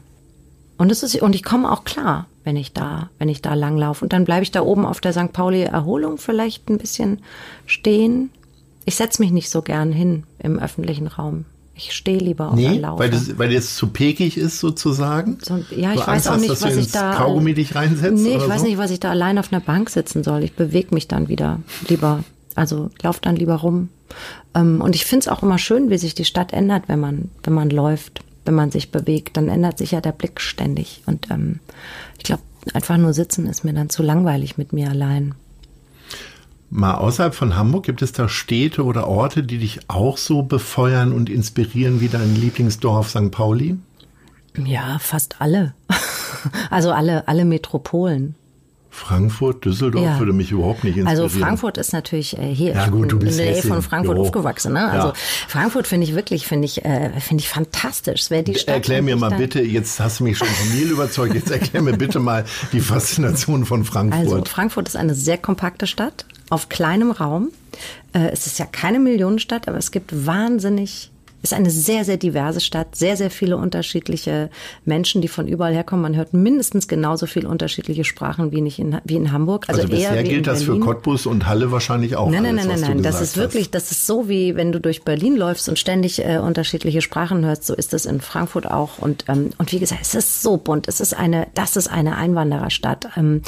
[0.77, 4.03] Und es ist, und ich komme auch klar, wenn ich da, wenn ich da langlaufe.
[4.03, 5.31] Und dann bleibe ich da oben auf der St.
[5.31, 7.19] Pauli Erholung vielleicht ein bisschen
[7.67, 8.31] stehen.
[8.85, 11.45] Ich setze mich nicht so gern hin im öffentlichen Raum.
[11.83, 12.99] Ich stehe lieber auf nee, Laufe.
[12.99, 15.39] Weil das, weil das zu pekig ist sozusagen?
[15.41, 17.13] So, ja, ich weiß Angst auch nicht, hast, was ich da.
[17.15, 18.23] Kaugummi dich reinsetzt?
[18.23, 18.67] Nee, ich weiß so?
[18.67, 20.43] nicht, was ich da allein auf einer Bank sitzen soll.
[20.43, 22.23] Ich bewege mich dann wieder lieber.
[22.53, 23.89] Also lauf dann lieber rum.
[24.53, 27.31] Ähm, und ich finde es auch immer schön, wie sich die Stadt ändert, wenn man,
[27.43, 29.37] wenn man läuft, wenn man sich bewegt.
[29.37, 31.01] Dann ändert sich ja der Blick ständig.
[31.05, 31.59] Und ähm,
[32.17, 35.33] ich glaube, einfach nur sitzen ist mir dann zu langweilig mit mir allein.
[36.73, 41.11] Mal außerhalb von Hamburg, gibt es da Städte oder Orte, die dich auch so befeuern
[41.11, 43.29] und inspirieren wie dein Lieblingsdorf St.
[43.29, 43.77] Pauli?
[44.57, 45.73] Ja, fast alle.
[46.71, 48.33] Also alle, alle Metropolen.
[48.89, 50.19] Frankfurt, Düsseldorf ja.
[50.19, 51.23] würde mich überhaupt nicht interessieren.
[51.23, 54.17] Also Frankfurt ist natürlich äh, hier ja, gut, du bist in der Nähe von Frankfurt
[54.17, 54.23] jo.
[54.23, 54.73] aufgewachsen.
[54.73, 54.89] Ne?
[54.89, 55.13] Also ja.
[55.47, 58.31] Frankfurt finde ich wirklich, finde ich, äh, finde ich fantastisch.
[58.31, 58.75] Wäre die Stadt.
[58.75, 61.95] Erklär mir mal bitte, jetzt hast du mich schon von Nil überzeugt, jetzt erklär mir
[61.95, 64.19] bitte mal die Faszination von Frankfurt.
[64.19, 67.51] Also Frankfurt ist eine sehr kompakte Stadt auf kleinem Raum.
[68.13, 71.10] Äh, es ist ja keine Millionenstadt, aber es gibt wahnsinnig
[71.41, 74.49] ist eine sehr, sehr diverse Stadt, sehr, sehr viele unterschiedliche
[74.85, 76.03] Menschen, die von überall herkommen.
[76.03, 79.65] Man hört mindestens genauso viele unterschiedliche Sprachen wie, nicht in, wie in Hamburg.
[79.67, 82.29] Also, also bisher gilt das für Cottbus und Halle wahrscheinlich auch.
[82.29, 83.03] Nein, nein, alles, nein, nein, nein.
[83.03, 83.75] Das ist wirklich, hast.
[83.75, 87.65] das ist so wie wenn du durch Berlin läufst und ständig äh, unterschiedliche Sprachen hörst.
[87.65, 88.99] So ist es in Frankfurt auch.
[88.99, 90.87] Und, ähm, und wie gesagt, es ist so bunt.
[90.87, 93.07] Es ist eine, das ist eine Einwandererstadt.
[93.17, 93.41] Ähm,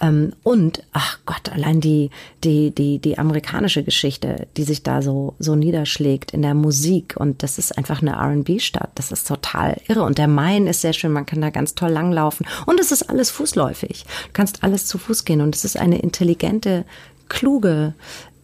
[0.00, 2.10] ähm, und, ach Gott, allein die,
[2.44, 7.39] die, die, die amerikanische Geschichte, die sich da so, so niederschlägt in der Musik und
[7.42, 8.90] das ist einfach eine R&B-Stadt.
[8.94, 10.02] Das ist total irre.
[10.02, 11.12] Und der Main ist sehr schön.
[11.12, 12.46] Man kann da ganz toll langlaufen.
[12.66, 14.04] Und es ist alles fußläufig.
[14.26, 15.40] Du kannst alles zu Fuß gehen.
[15.40, 16.84] Und es ist eine intelligente
[17.28, 17.94] kluge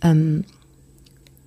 [0.03, 0.45] ähm,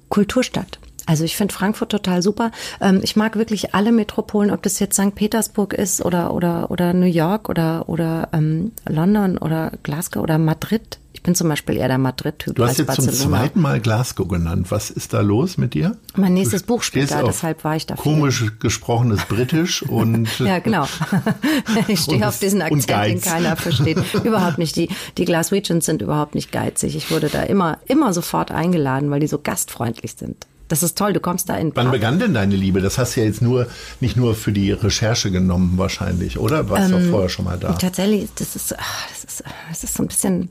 [0.09, 0.79] Kulturstadt.
[1.09, 2.51] Also ich finde Frankfurt total super.
[2.79, 5.15] Ähm, ich mag wirklich alle Metropolen, ob das jetzt St.
[5.15, 10.99] Petersburg ist oder oder oder New York oder oder ähm, London oder Glasgow oder Madrid.
[11.11, 12.55] Ich bin zum Beispiel eher der Madrid-Typ.
[12.55, 13.17] Du hast jetzt Barcelona.
[13.17, 14.67] zum zweiten Mal Glasgow genannt.
[14.69, 15.97] Was ist da los mit dir?
[16.15, 17.95] Mein nächstes Buch spielt da, deshalb war ich da.
[17.95, 20.29] Komisch gesprochenes Britisch und.
[20.39, 20.85] ja, genau.
[21.87, 23.97] ich stehe auf diesen Akzent, den keiner versteht.
[24.23, 24.75] überhaupt nicht.
[24.75, 26.95] Die, die Glaswegians sind überhaupt nicht geizig.
[26.95, 30.45] Ich wurde da immer, immer sofort eingeladen, weil die so gastfreundlich sind.
[30.69, 31.75] Das ist toll, du kommst da in.
[31.75, 32.79] Wann begann denn deine Liebe?
[32.79, 33.67] Das hast du ja jetzt nur
[33.99, 36.69] nicht nur für die Recherche genommen wahrscheinlich, oder?
[36.69, 37.73] Warst ähm, du vorher schon mal da?
[37.73, 40.49] Tatsächlich, das ist, das ist, das ist so ein bisschen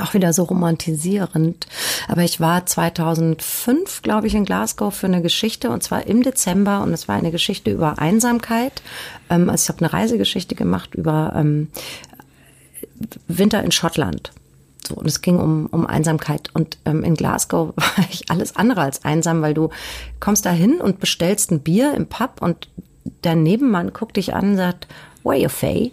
[0.00, 1.66] auch wieder so romantisierend.
[2.08, 6.82] Aber ich war 2005, glaube ich, in Glasgow für eine Geschichte und zwar im Dezember
[6.82, 8.82] und es war eine Geschichte über Einsamkeit.
[9.28, 11.68] Ähm, also ich habe eine Reisegeschichte gemacht über ähm,
[13.28, 14.32] Winter in Schottland.
[14.86, 16.50] So, und es ging um, um Einsamkeit.
[16.54, 19.70] Und ähm, in Glasgow war ich alles andere als einsam, weil du
[20.20, 22.68] kommst da hin und bestellst ein Bier im Pub und
[23.24, 24.86] der Nebenmann guckt dich an und sagt,
[25.24, 25.92] where you Faye?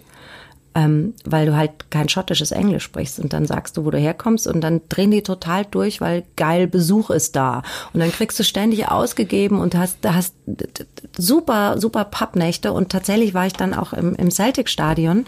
[0.75, 4.45] Ähm, weil du halt kein schottisches Englisch sprichst und dann sagst du, wo du herkommst
[4.45, 8.43] und dann drehen die total durch, weil geil Besuch ist da und dann kriegst du
[8.43, 10.36] ständig ausgegeben und hast hast
[11.17, 15.25] super super Pappnächte und tatsächlich war ich dann auch im, im Celtic Stadion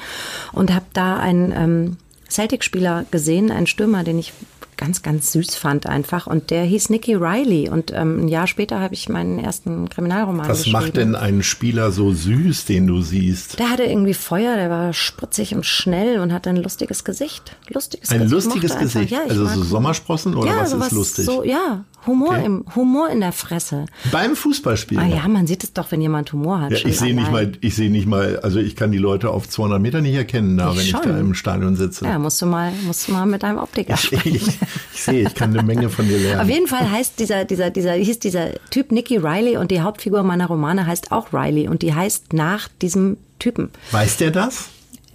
[0.54, 1.98] und habe da ein ähm,
[2.32, 4.34] Celtic-Spieler gesehen, einen Stürmer, den ich
[4.82, 6.26] ganz, ganz süß fand einfach.
[6.26, 7.70] Und der hieß Nicky Riley.
[7.70, 10.74] Und ähm, ein Jahr später habe ich meinen ersten Kriminalroman Was geschrieben.
[10.74, 13.60] macht denn einen Spieler so süß, den du siehst?
[13.60, 17.56] Der hatte irgendwie Feuer, der war spritzig und schnell und hatte ein lustiges Gesicht.
[17.70, 18.34] Lustiges ein Gesicht.
[18.34, 19.12] lustiges Gesicht?
[19.12, 21.26] Ja, also so Sommersprossen oder ja, was ist lustig?
[21.26, 22.46] So, ja, Humor, okay.
[22.46, 23.86] im, Humor in der Fresse.
[24.12, 25.04] Beim Fußballspielen?
[25.04, 26.72] Ah ja, man sieht es doch, wenn jemand Humor hat.
[26.72, 29.48] Ja, ich sehe nicht mal, ich sehe nicht mal, also ich kann die Leute auf
[29.48, 31.00] 200 Meter nicht erkennen, da, ich wenn schon.
[31.02, 32.06] ich da im Stadion sitze.
[32.06, 34.36] Ja, musst du mal, musst du mal mit deinem Optiker sprechen.
[34.36, 34.48] Ich,
[34.94, 36.42] ich sehe, ich kann eine Menge von dir lernen.
[36.42, 40.24] Auf jeden Fall heißt dieser, dieser, dieser, hieß dieser Typ Nicky Riley und die Hauptfigur
[40.24, 43.70] meiner Romane heißt auch Riley und die heißt nach diesem Typen.
[43.92, 44.70] Weiß der das?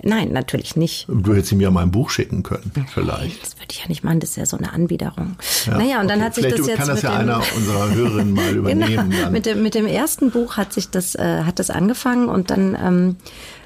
[0.07, 1.07] Nein, natürlich nicht.
[1.09, 3.43] Du hättest ihm ja mal ein Buch schicken können, vielleicht.
[3.43, 5.37] Das würde ich ja nicht machen, das ist ja so eine Anbiederung.
[5.67, 6.79] Ja, naja, und dann hat sich vielleicht das jetzt.
[6.79, 9.11] kann das ja einer unserer Hörerinnen mal übernehmen.
[9.11, 12.51] genau, mit, dem, mit dem ersten Buch hat sich das, äh, hat das angefangen und
[12.51, 13.17] dann ähm,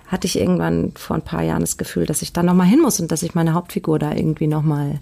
[0.06, 3.00] hatte ich irgendwann vor ein paar Jahren das Gefühl, dass ich da nochmal hin muss
[3.00, 4.98] und dass ich meine Hauptfigur da irgendwie nochmal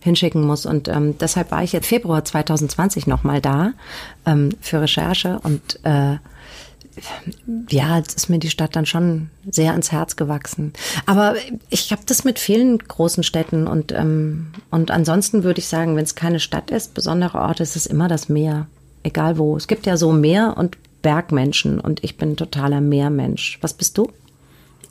[0.00, 0.66] hinschicken muss.
[0.66, 3.72] Und ähm, deshalb war ich jetzt Februar 2020 nochmal da
[4.26, 6.16] ähm, für Recherche und äh,
[7.70, 10.72] ja, jetzt ist mir die Stadt dann schon sehr ans Herz gewachsen.
[11.06, 11.34] Aber
[11.70, 16.04] ich habe das mit vielen großen Städten und, ähm, und ansonsten würde ich sagen, wenn
[16.04, 18.66] es keine Stadt ist, besondere Orte, ist es immer das Meer.
[19.02, 19.56] Egal wo.
[19.56, 23.58] Es gibt ja so Meer- und Bergmenschen und ich bin totaler Meermensch.
[23.60, 24.12] Was bist du?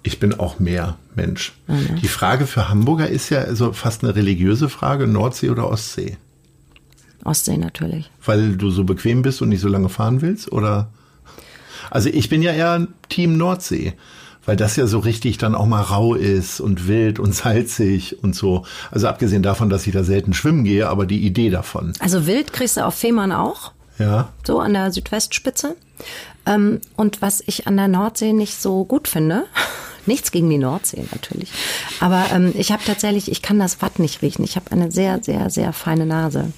[0.04, 1.54] Ich bin auch Meermensch.
[1.68, 2.00] Ne?
[2.02, 6.18] Die Frage für Hamburger ist ja also fast eine religiöse Frage, Nordsee oder Ostsee?
[7.24, 8.10] Ostsee natürlich.
[8.26, 10.90] Weil du so bequem bist und nicht so lange fahren willst, oder?
[11.92, 13.94] Also ich bin ja eher Team Nordsee,
[14.46, 18.36] weil das ja so richtig dann auch mal rau ist und wild und salzig und
[18.36, 18.66] so.
[18.90, 21.94] Also abgesehen davon, dass ich da selten schwimmen gehe, aber die Idee davon.
[22.00, 23.74] Also wild kriegst du auf Fehmarn auch.
[24.00, 24.30] Ja.
[24.44, 25.76] So an der Südwestspitze.
[26.48, 29.44] Ähm, und was ich an der Nordsee nicht so gut finde,
[30.08, 31.52] nichts gegen die Nordsee natürlich,
[32.00, 34.44] aber ähm, ich habe tatsächlich, ich kann das Watt nicht riechen.
[34.44, 36.52] Ich habe eine sehr, sehr, sehr feine Nase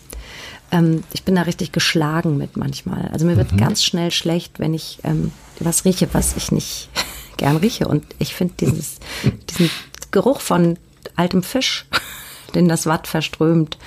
[0.73, 3.07] ähm, ich bin da richtig geschlagen mit manchmal.
[3.13, 3.57] Also mir wird mhm.
[3.57, 6.89] ganz schnell schlecht, wenn ich ähm, was rieche, was ich nicht
[7.37, 7.87] gern rieche.
[7.87, 8.97] Und ich finde dieses,
[9.49, 9.69] diesen
[10.11, 10.77] Geruch von
[11.15, 11.85] altem Fisch,
[12.55, 13.77] den das Watt verströmt,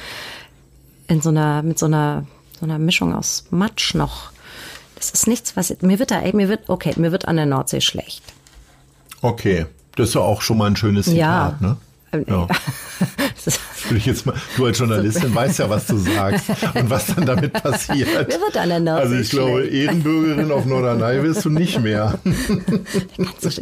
[1.09, 2.25] in so einer, mit so einer,
[2.59, 4.31] so einer Mischung aus Matsch noch.
[4.94, 7.46] Das ist nichts, was, mir wird da, ey, mir wird, okay, mir wird an der
[7.46, 8.22] Nordsee schlecht.
[9.22, 9.66] Okay.
[9.96, 11.66] Das ist ja auch schon mal ein schönes Zitat, ja.
[11.66, 11.77] ne?
[12.12, 12.48] Ja.
[13.88, 17.26] Will ich jetzt mal, du als Journalistin weißt ja, was du sagst und was dann
[17.26, 18.08] damit passiert.
[18.28, 22.18] Mir wird an der Also ich glaube, Ehrenbürgerin auf Norderney wirst du nicht mehr.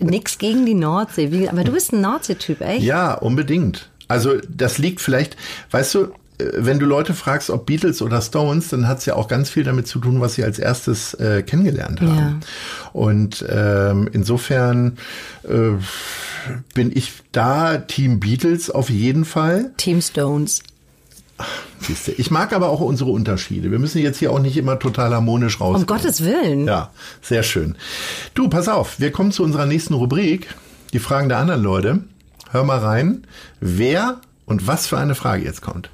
[0.01, 2.83] Nix gegen die Nordsee, aber du bist ein Nordsee-Typ, echt?
[2.83, 3.91] Ja, unbedingt.
[4.09, 5.37] Also das liegt vielleicht,
[5.71, 9.15] weißt du, äh, wenn du Leute fragst, ob Beatles oder Stones, dann hat es ja
[9.15, 12.41] auch ganz viel damit zu tun, was sie als erstes äh, kennengelernt haben.
[12.43, 12.91] Ja.
[12.93, 14.99] Und ähm, insofern
[15.45, 15.73] äh,
[16.75, 19.73] bin ich da Team Beatles auf jeden Fall.
[19.77, 20.63] Team Stones.
[21.81, 23.71] Siehste, ich mag aber auch unsere Unterschiede.
[23.71, 25.77] Wir müssen jetzt hier auch nicht immer total harmonisch raus.
[25.77, 26.67] Um Gottes Willen.
[26.67, 26.91] Ja,
[27.23, 27.77] sehr schön.
[28.35, 30.49] Du, pass auf, wir kommen zu unserer nächsten Rubrik.
[30.93, 32.05] Die Fragen der anderen Leute.
[32.51, 33.27] Hör mal rein,
[33.61, 35.91] wer und was für eine Frage jetzt kommt.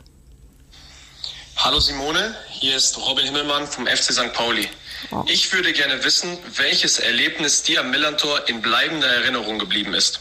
[1.62, 4.32] Hallo Simone, hier ist Robin Himmelmann vom FC St.
[4.32, 4.66] Pauli.
[5.10, 5.24] Oh.
[5.26, 10.20] Ich würde gerne wissen, welches Erlebnis dir am Millantor in bleibender Erinnerung geblieben ist.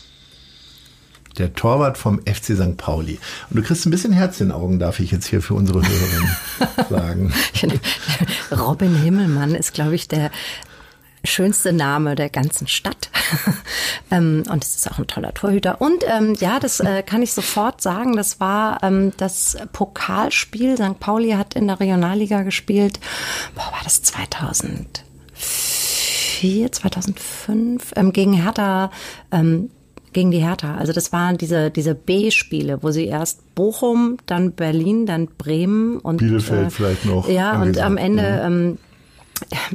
[1.38, 2.76] der Torwart vom FC St.
[2.76, 3.20] Pauli.
[3.50, 5.82] Und du kriegst ein bisschen Herz in den Augen, darf ich jetzt hier für unsere
[5.82, 6.38] Hörerinnen
[6.90, 7.34] sagen.
[8.52, 10.32] Robin Himmelmann ist, glaube ich, der
[11.24, 13.10] schönste Name der ganzen Stadt.
[14.12, 15.82] ähm, und es ist auch ein toller Torhüter.
[15.82, 18.16] Und ähm, ja, das äh, kann ich sofort sagen.
[18.16, 20.78] Das war ähm, das Pokalspiel.
[20.78, 21.00] St.
[21.00, 23.00] Pauli hat in der Regionalliga gespielt.
[23.56, 28.92] Boah, war das 2004, 2005 ähm, gegen Hertha.
[29.32, 29.72] Ähm,
[30.14, 30.76] gegen die Hertha.
[30.76, 36.18] Also das waren diese, diese B-Spiele, wo sie erst Bochum, dann Berlin, dann Bremen und
[36.18, 37.30] Bielefeld äh, vielleicht noch.
[37.30, 38.54] Ja, und am Ende mhm.
[38.54, 38.78] ähm,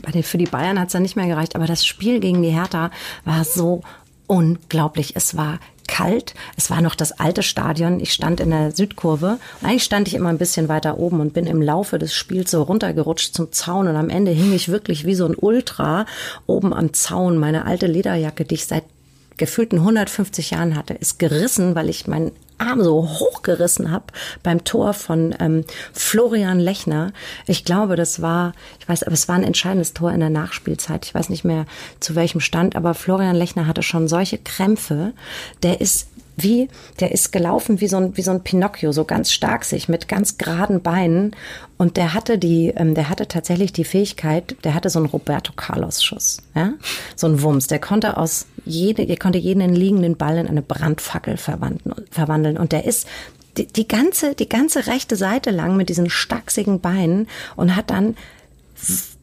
[0.03, 2.43] bei den, für die Bayern hat es dann nicht mehr gereicht, aber das Spiel gegen
[2.43, 2.91] die Hertha
[3.25, 3.83] war so
[4.27, 5.17] unglaublich.
[5.17, 6.35] Es war kalt.
[6.57, 8.01] Es war noch das alte Stadion.
[8.01, 9.39] Ich stand in der Südkurve.
[9.63, 12.63] Eigentlich stand ich immer ein bisschen weiter oben und bin im Laufe des Spiels so
[12.63, 13.89] runtergerutscht zum Zaun.
[13.89, 16.07] Und am Ende hing ich wirklich wie so ein Ultra
[16.47, 17.39] oben am Zaun.
[17.39, 18.85] Meine alte Lederjacke, die ich seit
[19.37, 24.07] gefühlten 150 Jahren hatte, ist gerissen, weil ich meinen Arm so hochgerissen habe
[24.43, 27.13] beim Tor von ähm, Florian Lechner.
[27.47, 31.05] Ich glaube, das war, ich weiß, aber es war ein entscheidendes Tor in der Nachspielzeit.
[31.05, 31.67] Ich weiß nicht mehr
[32.01, 35.13] zu welchem Stand, aber Florian Lechner hatte schon solche Krämpfe.
[35.63, 36.69] Der ist wie,
[37.01, 40.09] der ist gelaufen wie so ein, wie so ein Pinocchio, so ganz stark sich mit
[40.09, 41.37] ganz geraden Beinen.
[41.77, 45.53] Und der hatte die, ähm, der hatte tatsächlich die Fähigkeit, der hatte so einen Roberto
[45.55, 46.75] Carlos Schuss, ja,
[47.17, 47.69] so ein Wumms.
[47.69, 52.59] Der konnte aus jede, der konnte jeden liegenden Ball in eine Brandfackel verwandeln.
[52.59, 53.07] Und der ist
[53.57, 58.17] die, die ganze, die ganze rechte Seite lang mit diesen stachsigen Beinen und hat dann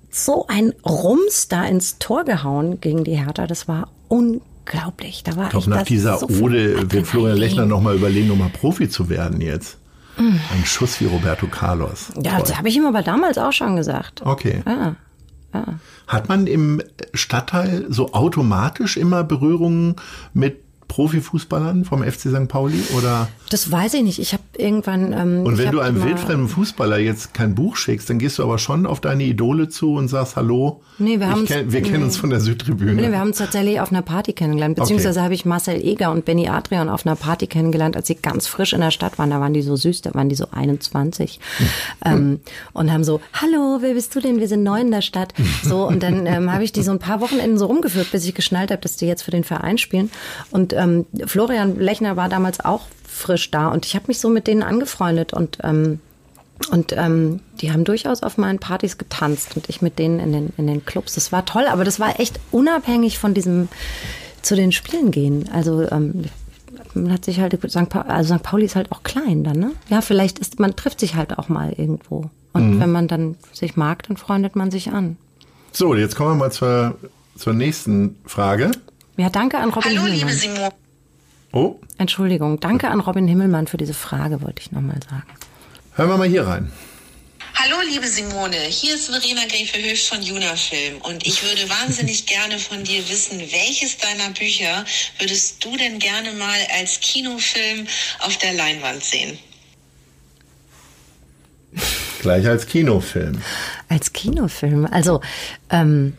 [0.10, 3.47] so ein Rums da ins Tor gehauen gegen die Hertha.
[3.47, 5.23] Das war unglaublich unglaublich.
[5.23, 8.89] Da war ich glaube, nach dieser so Ode wird Florian Lechner nochmal überlegen, nochmal Profi
[8.89, 9.77] zu werden jetzt.
[10.17, 10.36] Mm.
[10.53, 12.12] Ein Schuss wie Roberto Carlos.
[12.21, 12.39] Ja, Toll.
[12.41, 14.21] das habe ich ihm aber damals auch schon gesagt.
[14.25, 14.62] Okay.
[14.65, 14.95] Ja.
[15.53, 15.65] Ja.
[16.07, 16.81] Hat man im
[17.13, 19.95] Stadtteil so automatisch immer Berührungen
[20.34, 22.49] mit Profifußballern vom FC St.
[22.49, 23.30] Pauli oder?
[23.49, 24.19] Das weiß ich nicht.
[24.19, 25.13] Ich habe irgendwann.
[25.13, 28.58] Ähm, und wenn du einem wildfremden Fußballer jetzt kein Buch schickst, dann gehst du aber
[28.58, 30.82] schon auf deine Idole zu und sagst Hallo.
[30.97, 32.93] Nee, wir haben kenn, wir kennen uns von der Südtribüne.
[32.93, 34.75] Nee, wir haben uns tatsächlich auf einer Party kennengelernt.
[34.75, 35.23] Beziehungsweise okay.
[35.23, 38.73] habe ich Marcel Eger und Benny Adrian auf einer Party kennengelernt, als sie ganz frisch
[38.73, 39.30] in der Stadt waren.
[39.30, 41.39] Da waren die so süß, da waren die so 21
[42.06, 42.41] ähm,
[42.73, 44.41] und haben so Hallo, wer bist du denn?
[44.41, 45.34] Wir sind neu in der Stadt.
[45.63, 48.36] So und dann ähm, habe ich die so ein paar Wochenenden so rumgeführt, bis ich
[48.36, 50.12] geschnallt habe, dass die jetzt für den Verein spielen
[50.51, 54.47] und ähm, Florian Lechner war damals auch frisch da und ich habe mich so mit
[54.47, 55.99] denen angefreundet und ähm,
[56.69, 60.53] und ähm, die haben durchaus auf meinen Partys getanzt und ich mit denen in den,
[60.57, 61.15] in den Clubs.
[61.15, 63.67] Das war toll, aber das war echt unabhängig von diesem
[64.43, 65.49] zu den Spielen gehen.
[65.51, 66.25] Also ähm,
[66.93, 67.89] man hat sich halt, St.
[67.89, 68.43] Pauli, also St.
[68.43, 69.71] Pauli ist halt auch klein dann, ne?
[69.89, 72.29] Ja, vielleicht ist, man trifft sich halt auch mal irgendwo.
[72.53, 72.79] Und mhm.
[72.79, 75.17] wenn man dann sich mag, dann freundet man sich an.
[75.71, 76.97] So, jetzt kommen wir mal zur,
[77.35, 78.71] zur nächsten Frage.
[79.21, 80.29] Ja, danke an Robin Hallo, Himmelmann.
[80.29, 80.71] liebe Simon.
[81.51, 81.75] Oh.
[81.99, 85.27] Entschuldigung, danke an Robin Himmelmann für diese Frage, wollte ich nochmal sagen.
[85.93, 86.71] Hören wir mal hier rein.
[87.53, 88.57] Hallo, liebe Simone.
[88.57, 90.99] Hier ist Verena Gräfe-Höchst von Juna Film.
[91.01, 94.86] Und ich würde wahnsinnig gerne von dir wissen, welches deiner Bücher
[95.19, 97.86] würdest du denn gerne mal als Kinofilm
[98.21, 99.38] auf der Leinwand sehen?
[102.23, 103.39] Gleich als Kinofilm.
[103.88, 104.88] Als Kinofilm.
[104.89, 105.21] Also,
[105.69, 106.17] ähm,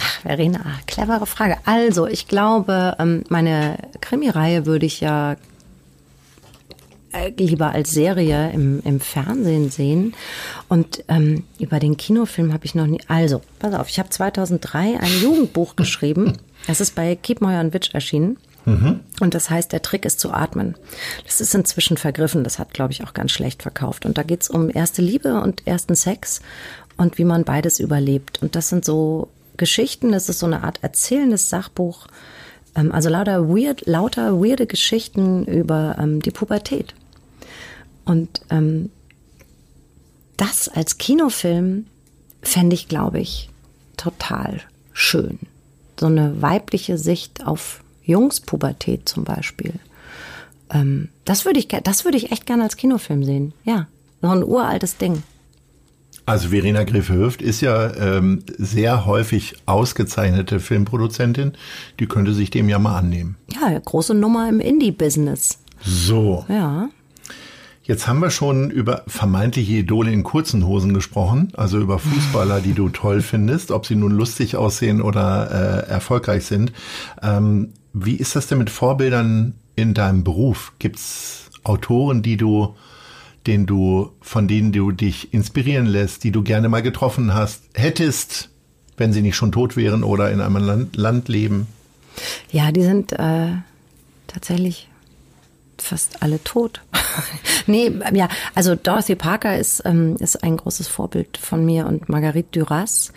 [0.00, 1.58] Ach, Verena, clevere Frage.
[1.64, 5.36] Also, ich glaube, ähm, meine Krimireihe würde ich ja
[7.12, 10.14] äh, lieber als Serie im, im Fernsehen sehen.
[10.68, 13.00] Und ähm, über den Kinofilm habe ich noch nie.
[13.08, 16.38] Also, pass auf, ich habe 2003 ein Jugendbuch geschrieben.
[16.66, 18.36] Es ist bei Kiepmeuer und Witsch erschienen.
[18.64, 19.00] Mhm.
[19.20, 20.76] Und das heißt, der Trick ist zu atmen.
[21.24, 22.44] Das ist inzwischen vergriffen.
[22.44, 24.06] Das hat, glaube ich, auch ganz schlecht verkauft.
[24.06, 26.40] Und da geht es um erste Liebe und ersten Sex
[26.96, 28.42] und wie man beides überlebt.
[28.42, 29.28] Und das sind so
[29.60, 30.10] Geschichten.
[30.10, 32.08] Das ist so eine Art erzählendes Sachbuch.
[32.74, 36.94] Ähm, also lauter weird, lauter weirde Geschichten über ähm, die Pubertät.
[38.04, 38.90] Und ähm,
[40.36, 41.86] das als Kinofilm
[42.42, 43.50] fände ich, glaube ich,
[43.96, 44.60] total
[44.92, 45.38] schön.
[45.98, 49.74] So eine weibliche Sicht auf Jungspubertät zum Beispiel.
[50.72, 53.52] Ähm, das würde ich, das würde ich echt gerne als Kinofilm sehen.
[53.64, 53.86] Ja,
[54.22, 55.22] so ein uraltes Ding.
[56.30, 61.54] Also Verena Greffe-Hüft ist ja ähm, sehr häufig ausgezeichnete Filmproduzentin.
[61.98, 63.36] Die könnte sich dem ja mal annehmen.
[63.52, 65.58] Ja, große Nummer im Indie-Business.
[65.84, 66.44] So.
[66.48, 66.88] Ja.
[67.82, 72.74] Jetzt haben wir schon über vermeintliche Idole in kurzen Hosen gesprochen, also über Fußballer, die
[72.74, 76.72] du toll findest, ob sie nun lustig aussehen oder äh, erfolgreich sind.
[77.24, 80.74] Ähm, wie ist das denn mit Vorbildern in deinem Beruf?
[80.78, 82.76] Gibt's Autoren, die du
[83.46, 88.50] den du, von denen du dich inspirieren lässt, die du gerne mal getroffen hast, hättest,
[88.96, 91.66] wenn sie nicht schon tot wären oder in einem Land, Land leben?
[92.50, 93.52] Ja, die sind äh,
[94.26, 94.88] tatsächlich
[95.78, 96.82] fast alle tot.
[97.66, 102.60] nee, ja, also Dorothy Parker ist, ähm, ist ein großes Vorbild von mir und Marguerite
[102.60, 103.12] Duras,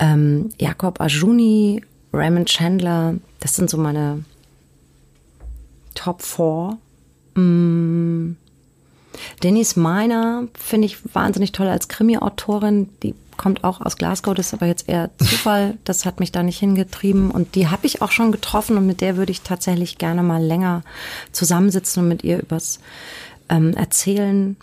[0.00, 4.24] ähm, Jakob Ajuni, Raymond Chandler, das sind so meine
[5.94, 6.78] Top 4.
[7.34, 8.36] Mm.
[9.42, 12.88] Denise Miner finde ich wahnsinnig toll als Krimi-Autorin.
[13.02, 15.76] Die kommt auch aus Glasgow, das ist aber jetzt eher Zufall.
[15.84, 17.30] Das hat mich da nicht hingetrieben.
[17.30, 20.42] Und die habe ich auch schon getroffen und mit der würde ich tatsächlich gerne mal
[20.42, 20.82] länger
[21.32, 22.80] zusammensitzen und mit ihr übers
[23.48, 24.56] ähm, Erzählen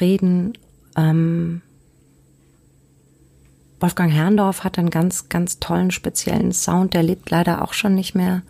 [0.00, 0.52] reden.
[0.96, 1.62] Ähm,
[3.80, 6.94] Wolfgang Herrndorf hat einen ganz, ganz tollen, speziellen Sound.
[6.94, 8.42] Der lebt leider auch schon nicht mehr.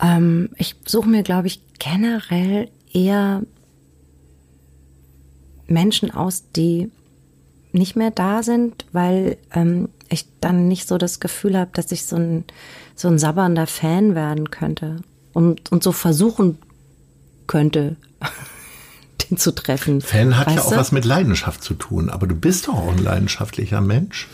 [0.00, 3.42] Ähm, ich suche mir, glaube ich, generell eher
[5.66, 6.90] Menschen aus, die
[7.72, 12.04] nicht mehr da sind, weil ähm, ich dann nicht so das Gefühl habe, dass ich
[12.04, 12.44] so ein,
[12.94, 14.98] so ein sabbernder Fan werden könnte
[15.32, 16.58] und, und so versuchen
[17.46, 17.96] könnte,
[19.30, 20.00] den zu treffen.
[20.00, 20.76] Fan hat weißt ja auch du?
[20.76, 24.28] was mit Leidenschaft zu tun, aber du bist doch auch ein leidenschaftlicher Mensch.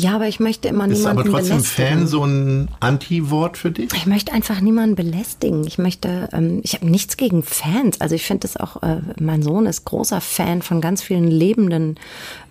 [0.00, 1.88] Ja, aber ich möchte immer Ist niemanden aber trotzdem belästigen.
[1.98, 3.92] Fan so ein Anti-Wort für dich?
[3.94, 5.66] Ich möchte einfach niemanden belästigen.
[5.66, 8.00] Ich möchte, ähm, ich habe nichts gegen Fans.
[8.00, 11.98] Also ich finde das auch, äh, mein Sohn ist großer Fan von ganz vielen lebenden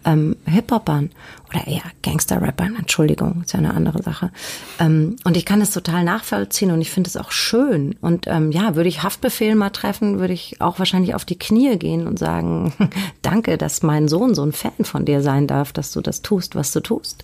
[0.05, 1.11] ähm, Hip-Hopern
[1.49, 4.31] oder eher Gangster-Rappern, Entschuldigung, ist ja eine andere Sache.
[4.79, 7.95] Ähm, und ich kann das total nachvollziehen und ich finde es auch schön.
[8.01, 11.77] Und ähm, ja, würde ich Haftbefehl mal treffen, würde ich auch wahrscheinlich auf die Knie
[11.77, 12.73] gehen und sagen,
[13.21, 16.55] danke, dass mein Sohn so ein Fan von dir sein darf, dass du das tust,
[16.55, 17.23] was du tust.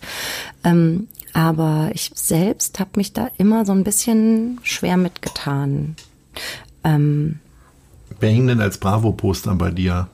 [0.64, 5.96] Ähm, aber ich selbst habe mich da immer so ein bisschen schwer mitgetan.
[6.84, 7.40] Ähm,
[8.20, 10.08] Wer hing denn als Bravo-Poster bei dir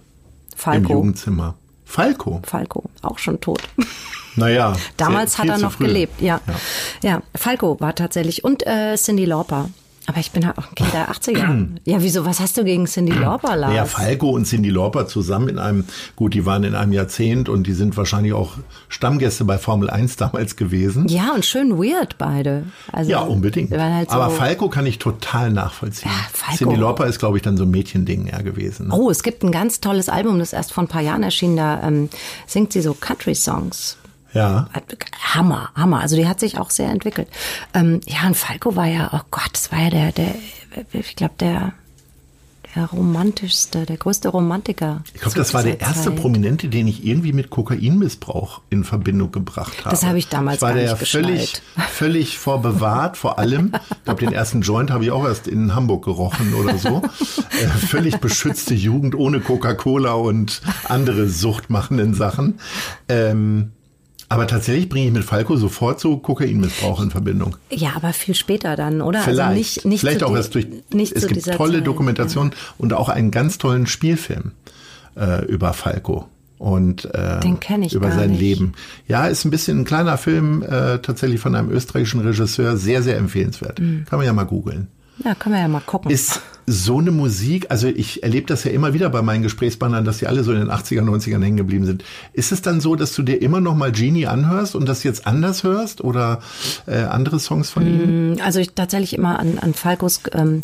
[0.51, 0.93] im Falco.
[0.93, 1.55] Jugendzimmer?
[1.91, 2.39] Falco.
[2.43, 3.61] Falco, auch schon tot.
[4.37, 4.71] Naja.
[4.95, 6.39] Damals sehr- hat er noch gelebt, ja.
[7.03, 7.21] ja.
[7.35, 8.45] Falco war tatsächlich.
[8.45, 9.69] Und äh, Cindy Lauper.
[10.11, 11.67] Aber ich bin halt auch ein Kind der 80er.
[11.85, 12.25] ja, wieso?
[12.25, 13.71] Was hast du gegen Cindy Lauper, Lars?
[13.71, 15.85] Naja, Falco und Cindy Lauper zusammen in einem,
[16.17, 18.55] gut, die waren in einem Jahrzehnt und die sind wahrscheinlich auch
[18.89, 21.07] Stammgäste bei Formel 1 damals gewesen.
[21.07, 22.65] ja, und schön weird beide.
[22.91, 23.71] Also, Ja, unbedingt.
[23.71, 26.11] Halt so, Aber Falco kann ich total nachvollziehen.
[26.11, 26.57] Ja, Falco.
[26.57, 28.89] Cindy Lauper ist, glaube ich, dann so ein Mädchending eher gewesen.
[28.89, 28.93] Ne?
[28.93, 31.55] Oh, es gibt ein ganz tolles Album, das erst vor ein paar Jahren erschien.
[31.55, 32.09] Da ähm,
[32.47, 33.95] singt sie so Country-Songs.
[34.33, 34.69] Ja.
[35.33, 36.01] Hammer, Hammer.
[36.01, 37.27] Also die hat sich auch sehr entwickelt.
[37.73, 40.35] Ähm, ja, und Falco war ja, oh Gott, das war ja der, der,
[40.93, 41.73] ich glaube, der,
[42.75, 45.03] der romantischste, der größte Romantiker.
[45.13, 46.15] Ich glaube, das war der erste Zeit.
[46.15, 49.89] Prominente, den ich irgendwie mit Kokainmissbrauch in Verbindung gebracht habe.
[49.89, 53.73] Das habe ich damals ich war gar der nicht völlig, völlig vorbewahrt, vor allem.
[53.89, 57.01] Ich glaube, den ersten Joint habe ich auch erst in Hamburg gerochen oder so.
[57.61, 62.59] äh, völlig beschützte Jugend ohne Coca-Cola und andere suchtmachenden Sachen.
[63.09, 63.73] Ähm,
[64.31, 67.55] aber tatsächlich bringe ich mit Falco sofort so Kokainmissbrauch in Verbindung.
[67.69, 69.21] Ja, aber viel später dann, oder?
[69.21, 69.39] Vielleicht.
[69.41, 70.67] Also nicht, nicht Vielleicht auch die- erst durch.
[70.93, 74.51] nicht es gibt tolle Zeit, Dokumentationen und auch einen ganz tollen Spielfilm
[75.15, 77.39] äh, über Falco und äh,
[77.85, 78.39] ich über sein nicht.
[78.39, 78.73] Leben.
[79.07, 83.17] Ja, ist ein bisschen ein kleiner Film, äh, tatsächlich von einem österreichischen Regisseur, sehr, sehr
[83.17, 83.79] empfehlenswert.
[83.79, 84.05] Mhm.
[84.09, 84.87] Kann man ja mal googeln.
[85.23, 86.11] Ja, können wir ja mal gucken.
[86.11, 90.19] Ist so eine Musik, also ich erlebe das ja immer wieder bei meinen Gesprächspartnern, dass
[90.19, 92.03] die alle so in den 80er, 90ern hängen geblieben sind.
[92.33, 95.27] Ist es dann so, dass du dir immer noch mal Genie anhörst und das jetzt
[95.27, 96.39] anders hörst oder
[96.87, 98.37] äh, andere Songs von ihm?
[98.43, 100.61] Also ich tatsächlich immer an, an Falcos ähm,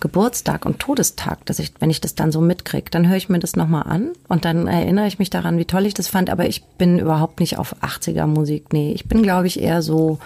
[0.00, 3.38] Geburtstag und Todestag, dass ich, wenn ich das dann so mitkriege, dann höre ich mir
[3.38, 6.28] das nochmal an und dann erinnere ich mich daran, wie toll ich das fand.
[6.28, 8.72] Aber ich bin überhaupt nicht auf 80er Musik.
[8.72, 10.18] Nee, ich bin, glaube ich, eher so,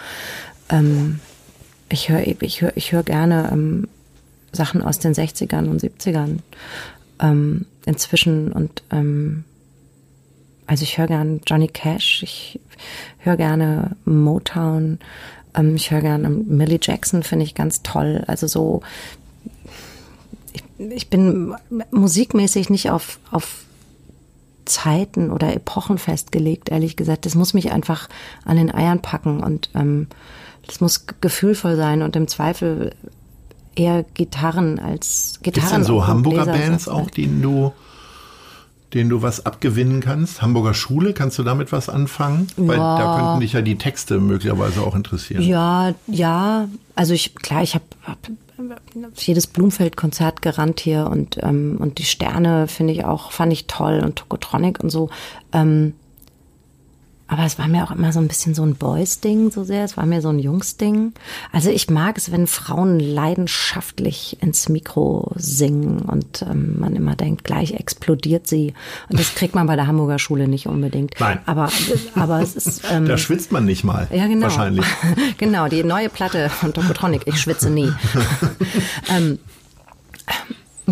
[0.70, 1.20] ähm,
[1.90, 3.88] ich höre ich hör, ich hör gerne ähm,
[4.52, 6.38] Sachen aus den 60ern und 70ern
[7.20, 9.44] ähm, inzwischen und ähm,
[10.66, 12.60] also ich höre gerne Johnny Cash, ich
[13.18, 15.00] höre gerne Motown,
[15.54, 18.22] ähm, ich höre gerne Millie Jackson, finde ich ganz toll.
[18.28, 18.82] Also so,
[20.52, 21.54] ich, ich bin
[21.90, 23.64] musikmäßig nicht auf, auf
[24.64, 27.26] Zeiten oder Epochen festgelegt, ehrlich gesagt.
[27.26, 28.08] Das muss mich einfach
[28.44, 30.06] an den Eiern packen und ähm,
[30.70, 32.92] das muss gefühlvoll sein und im Zweifel
[33.74, 35.82] eher Gitarren als Gibt es Gitarren.
[35.82, 37.72] denn so Hamburger Bläser- Bands auch, denen du,
[38.94, 40.42] denen du was abgewinnen kannst?
[40.42, 42.48] Hamburger Schule, kannst du damit was anfangen?
[42.56, 43.18] Weil da Ja.
[43.18, 45.42] könnten dich ja die Texte möglicherweise auch interessieren.
[45.42, 46.68] Ja, ja.
[46.94, 48.18] Also ich, klar, ich habe hab
[49.16, 54.00] jedes Blumfeld-Konzert gerannt hier und ähm, und die Sterne finde ich auch, fand ich toll
[54.04, 55.08] und Tokotronic und so.
[55.52, 55.94] Ähm,
[57.30, 59.84] aber es war mir auch immer so ein bisschen so ein Boys-Ding so sehr.
[59.84, 61.12] Es war mir so ein Jungs-Ding.
[61.52, 67.44] Also ich mag es, wenn Frauen leidenschaftlich ins Mikro singen und ähm, man immer denkt,
[67.44, 68.74] gleich explodiert sie.
[69.08, 71.14] Und das kriegt man bei der Hamburger Schule nicht unbedingt.
[71.20, 71.38] Nein.
[71.46, 71.70] Aber,
[72.14, 72.80] aber es ist...
[72.90, 74.08] Ähm, Da schwitzt man nicht mal.
[74.10, 74.44] ja, genau.
[74.44, 74.84] Wahrscheinlich.
[75.38, 77.92] genau, die neue Platte von Tokotronic, ich schwitze nie.
[79.16, 79.38] ähm,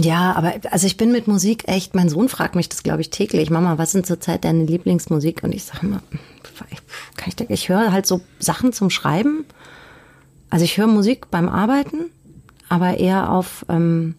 [0.01, 3.11] Ja, aber also ich bin mit Musik echt, mein Sohn fragt mich das, glaube ich,
[3.11, 3.51] täglich.
[3.51, 5.43] Mama, was sind zurzeit deine Lieblingsmusik?
[5.43, 6.01] Und ich sage mal,
[7.17, 9.45] kann ich, ich höre halt so Sachen zum Schreiben.
[10.51, 12.07] Also ich höre Musik beim Arbeiten,
[12.69, 14.15] aber eher auf, ähm,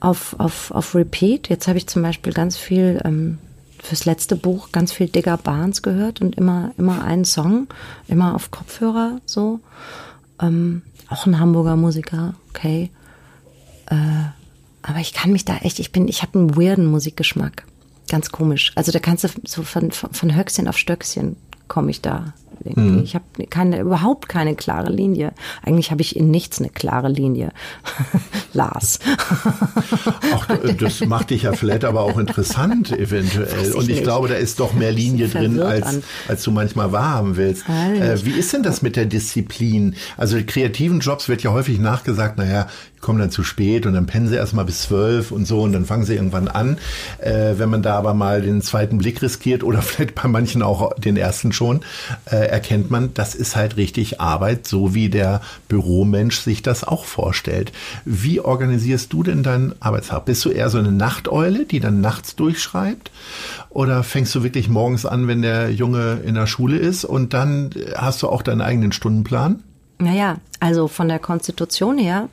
[0.00, 1.48] auf, auf, auf Repeat.
[1.48, 3.38] Jetzt habe ich zum Beispiel ganz viel ähm,
[3.82, 7.66] fürs letzte Buch ganz viel Digger Barnes gehört und immer, immer einen Song,
[8.06, 9.60] immer auf Kopfhörer so.
[10.40, 12.90] Ähm, auch ein Hamburger Musiker, okay.
[13.86, 13.96] Äh,
[14.82, 17.64] aber ich kann mich da echt, ich bin, ich habe einen weirden Musikgeschmack.
[18.08, 18.72] Ganz komisch.
[18.74, 21.36] Also da kannst du so von, von, von Höchstchen auf Stöckchen
[21.72, 22.34] komme ich da.
[22.64, 23.00] Mhm.
[23.02, 25.32] Ich habe keine, überhaupt keine klare Linie.
[25.62, 27.50] Eigentlich habe ich in nichts eine klare Linie.
[28.52, 28.98] Lars.
[30.34, 30.46] Auch,
[30.78, 33.68] das macht dich ja vielleicht aber auch interessant eventuell.
[33.68, 34.02] Ich Und ich nicht.
[34.02, 37.64] glaube, da ist doch mehr Linie drin, als, als du manchmal wahrhaben willst.
[37.68, 39.96] Äh, wie ist denn das mit der Disziplin?
[40.18, 42.68] Also kreativen Jobs wird ja häufig nachgesagt, naja,
[43.02, 45.84] kommen dann zu spät und dann pennen sie erstmal bis zwölf und so und dann
[45.84, 46.78] fangen sie irgendwann an.
[47.18, 50.94] Äh, wenn man da aber mal den zweiten Blick riskiert oder vielleicht bei manchen auch
[50.94, 51.80] den ersten schon,
[52.30, 57.04] äh, erkennt man, das ist halt richtig Arbeit, so wie der Büromensch sich das auch
[57.04, 57.72] vorstellt.
[58.04, 60.24] Wie organisierst du denn deinen Arbeitstag?
[60.24, 63.10] Bist du eher so eine Nachteule, die dann nachts durchschreibt?
[63.68, 67.70] Oder fängst du wirklich morgens an, wenn der Junge in der Schule ist und dann
[67.96, 69.64] hast du auch deinen eigenen Stundenplan?
[69.98, 72.28] Naja, also von der Konstitution her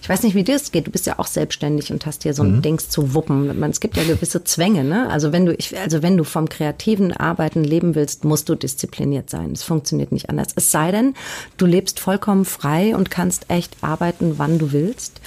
[0.00, 0.86] ich weiß nicht, wie dir das geht.
[0.86, 2.62] Du bist ja auch selbstständig und hast hier so ein mhm.
[2.62, 3.62] Dings zu wuppen.
[3.64, 5.08] Es gibt ja gewisse Zwänge, ne?
[5.10, 9.30] Also wenn du, ich, also wenn du vom kreativen Arbeiten leben willst, musst du diszipliniert
[9.30, 9.52] sein.
[9.52, 10.48] Es funktioniert nicht anders.
[10.54, 11.14] Es sei denn,
[11.56, 15.20] du lebst vollkommen frei und kannst echt arbeiten, wann du willst.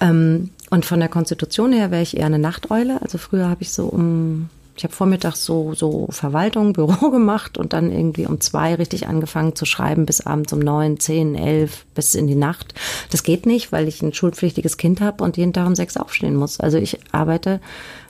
[0.00, 3.02] Ähm, und von der Konstitution her wäre ich eher eine Nachteule.
[3.02, 4.48] Also früher habe ich so um
[4.80, 9.54] ich habe vormittags so, so Verwaltung, Büro gemacht und dann irgendwie um zwei richtig angefangen
[9.54, 12.72] zu schreiben bis abends um neun, zehn, elf, bis in die Nacht.
[13.10, 16.34] Das geht nicht, weil ich ein schulpflichtiges Kind habe und jeden Tag um sechs aufstehen
[16.34, 16.60] muss.
[16.60, 17.60] Also ich arbeite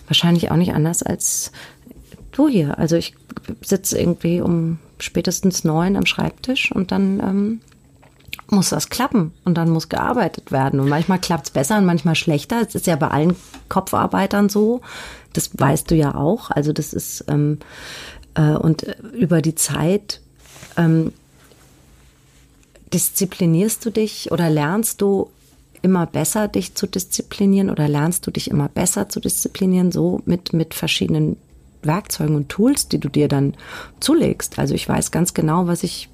[0.07, 1.51] wahrscheinlich auch nicht anders als
[2.31, 2.79] du hier.
[2.79, 3.17] Also ich
[3.63, 7.61] sitze irgendwie um spätestens neun am Schreibtisch und dann ähm,
[8.47, 10.79] muss das klappen und dann muss gearbeitet werden.
[10.79, 12.61] Und manchmal klappt es besser und manchmal schlechter.
[12.61, 13.35] Es ist ja bei allen
[13.69, 14.83] Kopfarbeitern so.
[15.33, 16.51] Das weißt du ja auch.
[16.51, 17.59] Also das ist ähm,
[18.35, 20.21] äh, und über die Zeit
[20.77, 21.13] ähm,
[22.93, 25.31] disziplinierst du dich oder lernst du
[25.83, 30.53] immer besser dich zu disziplinieren oder lernst du dich immer besser zu disziplinieren, so mit,
[30.53, 31.37] mit verschiedenen
[31.83, 33.55] Werkzeugen und Tools, die du dir dann
[34.01, 34.59] zulegst.
[34.59, 36.11] Also ich weiß ganz genau, was ich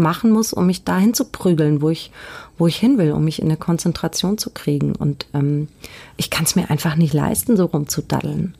[0.00, 2.10] machen muss, um mich dahin zu prügeln, wo ich,
[2.58, 4.94] wo ich hin will, um mich in eine Konzentration zu kriegen.
[4.94, 5.68] Und ähm,
[6.16, 8.54] ich kann es mir einfach nicht leisten, so rumzudaddeln,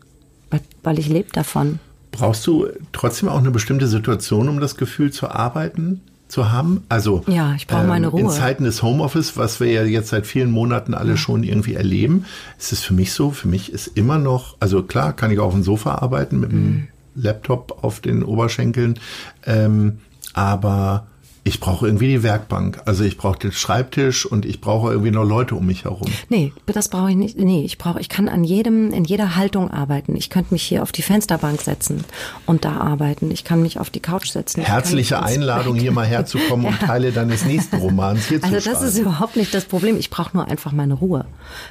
[0.50, 1.78] weil, weil ich lebe davon.
[2.12, 6.02] Brauchst du trotzdem auch eine bestimmte Situation, um das Gefühl zu arbeiten?
[6.30, 6.84] zu haben.
[6.88, 8.20] Also ja, ich brauche meine ähm, Ruhe.
[8.20, 11.16] In Zeiten des Homeoffice, was wir ja jetzt seit vielen Monaten alle ja.
[11.16, 12.24] schon irgendwie erleben,
[12.58, 13.30] ist es für mich so.
[13.30, 16.64] Für mich ist immer noch, also klar, kann ich auf dem Sofa arbeiten mit dem
[16.64, 16.88] mhm.
[17.14, 18.98] Laptop auf den Oberschenkeln,
[19.44, 19.98] ähm,
[20.32, 21.08] aber
[21.42, 22.82] ich brauche irgendwie die Werkbank.
[22.84, 26.08] Also ich brauche den Schreibtisch und ich brauche irgendwie noch Leute um mich herum.
[26.28, 27.38] Nee, das brauche ich nicht.
[27.38, 30.16] Nee, ich brauche, ich kann an jedem, in jeder Haltung arbeiten.
[30.16, 32.04] Ich könnte mich hier auf die Fensterbank setzen
[32.44, 33.30] und da arbeiten.
[33.30, 34.62] Ich kann mich auf die Couch setzen.
[34.62, 36.72] Herzliche Einladung, hier mal herzukommen ja.
[36.72, 38.56] und Teile deines nächsten Romans hier also zu.
[38.56, 39.96] Also das ist überhaupt nicht das Problem.
[39.96, 41.24] Ich brauche nur einfach meine Ruhe.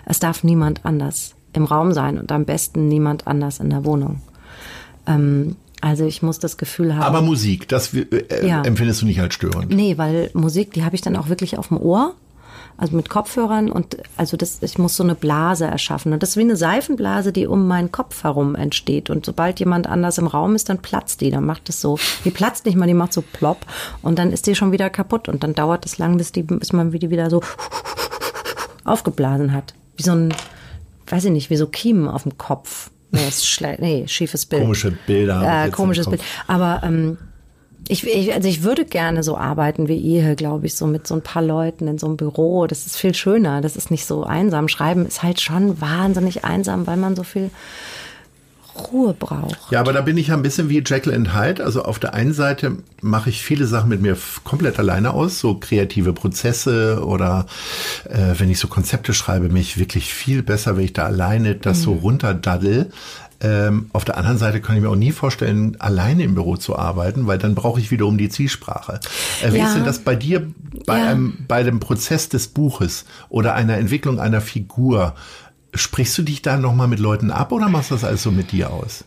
[0.06, 4.22] Es darf niemand anders im Raum sein und am besten niemand anders in der Wohnung.
[5.06, 7.04] Ähm, also ich muss das Gefühl haben.
[7.04, 8.62] Aber Musik, das äh, ja.
[8.64, 9.74] empfindest du nicht als störend?
[9.74, 12.16] Nee, weil Musik, die habe ich dann auch wirklich auf dem Ohr.
[12.78, 16.14] Also mit Kopfhörern und also das, ich muss so eine Blase erschaffen.
[16.14, 19.10] Und das ist wie eine Seifenblase, die um meinen Kopf herum entsteht.
[19.10, 21.30] Und sobald jemand anders im Raum ist, dann platzt die.
[21.30, 22.00] Dann macht es so.
[22.24, 23.66] Die platzt nicht mal, die macht so plopp.
[24.02, 25.28] Und dann ist die schon wieder kaputt.
[25.28, 27.42] Und dann dauert es lang, bis, die, bis man die wieder so
[28.86, 29.74] aufgeblasen hat.
[29.98, 30.34] Wie so ein,
[31.08, 32.92] weiß ich nicht, wie so Kiemen auf dem Kopf.
[33.12, 33.82] Nee, ist schlecht.
[33.82, 34.64] Nee, schiefes Bild.
[34.64, 35.66] Komische Bilder.
[35.66, 36.22] Äh, komisches Bild.
[36.48, 37.18] Aber ähm,
[37.88, 41.16] ich, ich, also ich würde gerne so arbeiten wie ihr, glaube ich, so mit so
[41.16, 42.68] ein paar Leuten in so einem Büro.
[42.68, 43.62] Das ist viel schöner.
[43.62, 44.68] Das ist nicht so einsam.
[44.68, 47.50] Schreiben ist halt schon wahnsinnig einsam, weil man so viel
[48.80, 49.72] Ruhe braucht.
[49.72, 51.64] Ja, aber da bin ich ja ein bisschen wie Jekyll and Hyde.
[51.64, 55.56] Also auf der einen Seite mache ich viele Sachen mit mir komplett alleine aus, so
[55.56, 57.46] kreative Prozesse oder
[58.10, 61.80] äh, wenn ich so Konzepte schreibe, mich wirklich viel besser, wenn ich da alleine das
[61.80, 61.84] mhm.
[61.84, 62.92] so runterdaddel.
[63.42, 66.78] Ähm, auf der anderen Seite kann ich mir auch nie vorstellen, alleine im Büro zu
[66.78, 69.00] arbeiten, weil dann brauche ich wiederum die Zielsprache.
[69.42, 69.68] Äh, wie ja.
[69.68, 70.48] ist denn das bei dir
[70.86, 71.06] bei, ja.
[71.06, 75.16] einem, bei dem Prozess des Buches oder einer Entwicklung einer Figur?
[75.74, 78.52] Sprichst du dich da nochmal mit Leuten ab oder machst du das alles so mit
[78.52, 79.04] dir aus?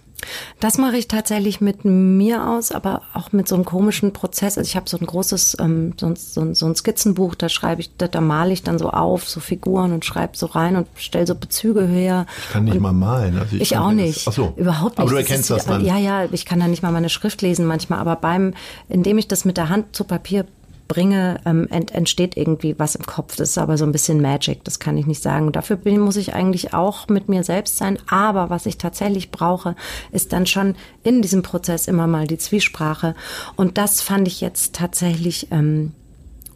[0.61, 4.57] Das mache ich tatsächlich mit mir aus, aber auch mit so einem komischen Prozess.
[4.57, 7.97] Also ich habe so ein großes, ähm, so, so, so, ein Skizzenbuch, da schreibe ich,
[7.97, 11.27] da, da male ich dann so auf, so Figuren und schreibe so rein und stelle
[11.27, 12.27] so Bezüge her.
[12.39, 13.39] Ich kann nicht und mal malen.
[13.39, 14.27] Also ich, ich auch nicht.
[14.27, 14.55] Das, ach so.
[14.57, 15.01] Überhaupt nicht.
[15.01, 15.85] Aber du erkennst das, ist, das dann.
[15.85, 18.55] Ja, ja, ich kann da nicht mal meine Schrift lesen manchmal, aber beim,
[18.89, 20.47] indem ich das mit der Hand zu Papier
[20.93, 23.37] bringe, ähm, ent, entsteht irgendwie was im Kopf.
[23.37, 25.51] Das ist aber so ein bisschen Magic, das kann ich nicht sagen.
[25.51, 27.99] dafür bin, muss ich eigentlich auch mit mir selbst sein.
[28.09, 29.75] Aber was ich tatsächlich brauche,
[30.11, 33.15] ist dann schon in diesem Prozess immer mal die Zwiesprache.
[33.57, 35.49] Und das fand ich jetzt tatsächlich.
[35.51, 35.93] Ähm,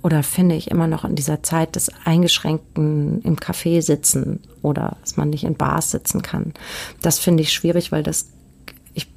[0.02, 5.16] oder finde ich immer noch in dieser Zeit des eingeschränkten im Café sitzen oder dass
[5.16, 6.52] man nicht in Bars sitzen kann.
[7.02, 8.26] Das finde ich schwierig, weil das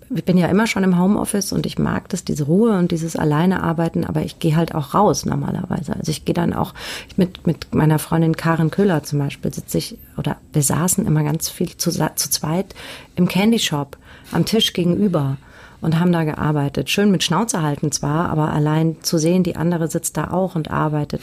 [0.10, 3.16] ich bin ja immer schon im Homeoffice und ich mag das, diese Ruhe und dieses
[3.16, 5.96] alleine arbeiten, aber ich gehe halt auch raus normalerweise.
[5.96, 6.74] Also ich gehe dann auch
[7.16, 11.50] mit, mit meiner Freundin Karen Köhler zum Beispiel sitze ich, oder wir saßen immer ganz
[11.50, 12.74] viel zu, zu zweit
[13.16, 13.98] im Candy Shop
[14.32, 15.38] am Tisch gegenüber
[15.82, 16.90] und haben da gearbeitet.
[16.90, 20.72] Schön mit Schnauze halten zwar, aber allein zu sehen, die andere sitzt da auch und
[20.72, 21.22] arbeitet,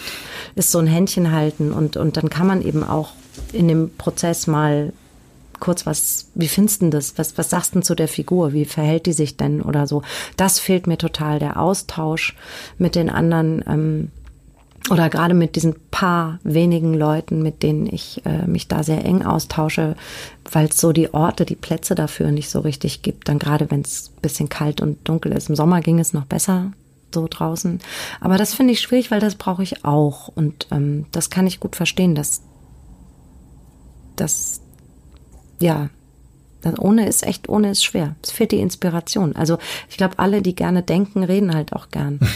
[0.55, 3.11] ist so ein Händchen halten und, und dann kann man eben auch
[3.53, 4.93] in dem Prozess mal
[5.61, 7.19] kurz was, wie findest du das?
[7.19, 8.53] Was, was sagst du zu der Figur?
[8.53, 10.03] Wie verhält die sich denn oder so?
[10.37, 12.37] Das fehlt mir total, der Austausch
[12.79, 14.11] mit den anderen, ähm,
[14.91, 19.25] oder gerade mit diesen paar wenigen Leuten, mit denen ich äh, mich da sehr eng
[19.25, 19.97] austausche,
[20.51, 23.29] weil es so die Orte, die Plätze dafür nicht so richtig gibt.
[23.29, 25.49] Dann gerade wenn es bisschen kalt und dunkel ist.
[25.49, 26.73] Im Sommer ging es noch besser
[27.13, 27.81] so draußen.
[28.21, 30.29] Aber das finde ich schwierig, weil das brauche ich auch.
[30.29, 32.43] Und ähm, das kann ich gut verstehen, dass,
[34.15, 34.61] dass
[35.61, 35.89] ja,
[36.79, 38.17] ohne ist echt, ohne ist schwer.
[38.23, 39.37] Es fehlt die Inspiration.
[39.37, 42.21] Also ich glaube, alle, die gerne denken, reden halt auch gern.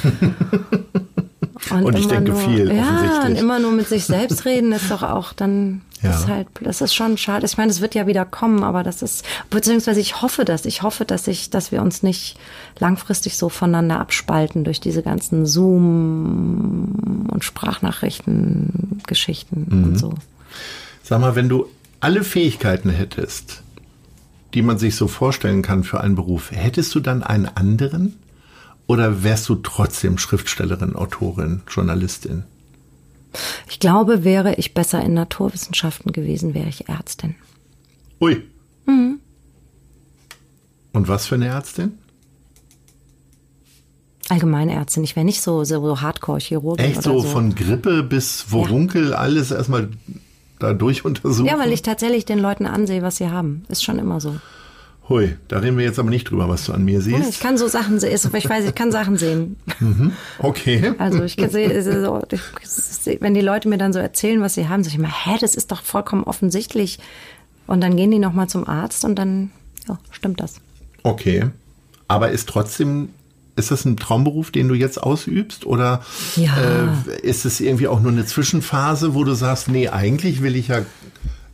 [1.71, 2.75] Und, und ich denke nur, viel.
[2.75, 6.11] Ja, und immer nur mit sich selbst reden ist doch auch dann, ja.
[6.11, 7.47] ist halt, das ist schon schade.
[7.47, 10.65] Ich meine, es wird ja wieder kommen, aber das ist, beziehungsweise ich hoffe das.
[10.65, 12.37] Ich hoffe, dass ich, dass wir uns nicht
[12.79, 19.85] langfristig so voneinander abspalten durch diese ganzen Zoom und Sprachnachrichten-Geschichten mhm.
[19.85, 20.15] und so.
[21.03, 21.67] Sag mal, wenn du
[22.01, 23.63] alle Fähigkeiten hättest,
[24.55, 28.17] die man sich so vorstellen kann für einen Beruf, hättest du dann einen anderen?
[28.87, 32.43] Oder wärst du trotzdem Schriftstellerin, Autorin, Journalistin?
[33.69, 37.37] Ich glaube, wäre ich besser in Naturwissenschaften gewesen, wäre ich Ärztin.
[38.21, 38.43] Ui.
[38.87, 39.21] Mhm.
[40.93, 41.93] Und was für eine Ärztin?
[44.29, 45.05] Allgemeinärztin.
[45.05, 46.85] Ich wäre nicht so, so Hardcore-Chirurgin.
[46.85, 49.17] Echt so, so, von Grippe bis Vorunkel, ja.
[49.17, 49.89] alles erstmal
[50.61, 51.47] dadurch untersuchen?
[51.47, 53.65] Ja, weil ich tatsächlich den Leuten ansehe, was sie haben.
[53.69, 54.37] Ist schon immer so.
[55.09, 57.29] Hui, da reden wir jetzt aber nicht drüber, was du an mir siehst.
[57.29, 58.13] Ich kann so Sachen sehen.
[58.13, 59.57] Ich weiß, ich kann Sachen sehen.
[59.81, 60.93] Mhm, okay.
[60.99, 62.23] Also ich kann sehen, so,
[63.19, 65.57] wenn die Leute mir dann so erzählen, was sie haben, sage ich immer, hä, das
[65.57, 67.01] ist doch vollkommen offensichtlich.
[67.67, 69.51] Und dann gehen die nochmal zum Arzt und dann,
[69.89, 70.61] ja, stimmt das.
[71.03, 71.47] Okay.
[72.07, 73.09] Aber ist trotzdem
[73.61, 75.65] ist das ein Traumberuf, den du jetzt ausübst?
[75.67, 76.03] Oder
[76.37, 76.57] ja.
[77.09, 80.69] äh, ist es irgendwie auch nur eine Zwischenphase, wo du sagst, nee, eigentlich will ich
[80.69, 80.81] ja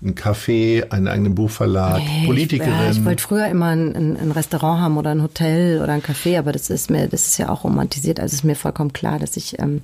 [0.02, 2.72] ein Café, einen eigenen Buchverlag, nee, Politikerin.
[2.72, 6.02] Ich, ja, ich wollte früher immer ein, ein, Restaurant haben oder ein Hotel oder ein
[6.02, 8.20] Café, aber das ist mir, das ist ja auch romantisiert.
[8.20, 9.80] Also ist mir vollkommen klar, dass ich, ähm,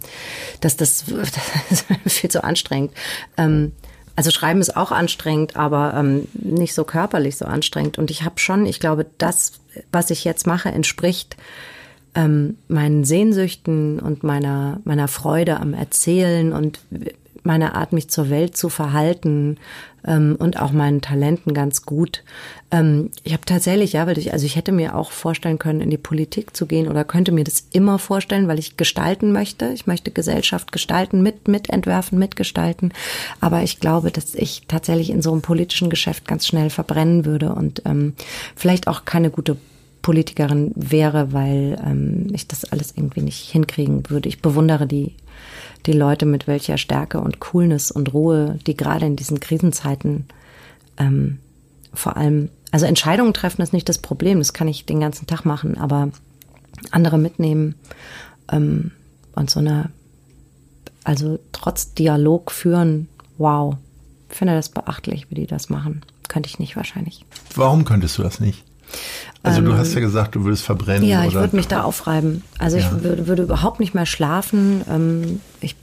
[0.60, 1.04] dass das,
[1.70, 2.92] das viel zu anstrengend.
[3.36, 3.72] Ähm,
[4.14, 7.98] also Schreiben ist auch anstrengend, aber ähm, nicht so körperlich so anstrengend.
[7.98, 9.52] Und ich habe schon, ich glaube, das,
[9.90, 11.36] was ich jetzt mache, entspricht
[12.14, 16.80] ähm, meinen Sehnsüchten und meiner, meiner Freude am Erzählen und
[17.44, 19.58] meiner Art, mich zur Welt zu verhalten
[20.06, 22.22] ähm, und auch meinen Talenten ganz gut.
[22.70, 25.90] Ähm, ich habe tatsächlich, ja, weil ich, also ich hätte mir auch vorstellen können, in
[25.90, 29.70] die Politik zu gehen oder könnte mir das immer vorstellen, weil ich gestalten möchte.
[29.74, 32.92] Ich möchte Gesellschaft gestalten, mit, mitentwerfen, mitgestalten.
[33.40, 37.54] Aber ich glaube, dass ich tatsächlich in so einem politischen Geschäft ganz schnell verbrennen würde
[37.54, 38.14] und ähm,
[38.54, 39.56] vielleicht auch keine gute
[40.02, 44.28] Politikerin wäre, weil ähm, ich das alles irgendwie nicht hinkriegen würde.
[44.28, 45.14] Ich bewundere die,
[45.86, 50.26] die Leute mit welcher Stärke und Coolness und Ruhe, die gerade in diesen Krisenzeiten
[50.98, 51.38] ähm,
[51.94, 55.44] vor allem, also Entscheidungen treffen ist nicht das Problem, das kann ich den ganzen Tag
[55.44, 56.10] machen, aber
[56.90, 57.74] andere mitnehmen
[58.50, 58.92] ähm,
[59.34, 59.90] und so eine,
[61.04, 63.76] also trotz Dialog führen, wow,
[64.28, 66.02] finde das beachtlich, wie die das machen.
[66.28, 67.26] Könnte ich nicht wahrscheinlich.
[67.54, 68.64] Warum könntest du das nicht?
[69.42, 71.08] Also du hast ja ähm, gesagt, du würdest verbrennen.
[71.08, 72.44] Ja, ich würde mich da aufreiben.
[72.58, 72.84] Also ja.
[72.84, 74.82] ich würde, würde, überhaupt nicht mehr schlafen.
[74.88, 75.76] Ähm, ich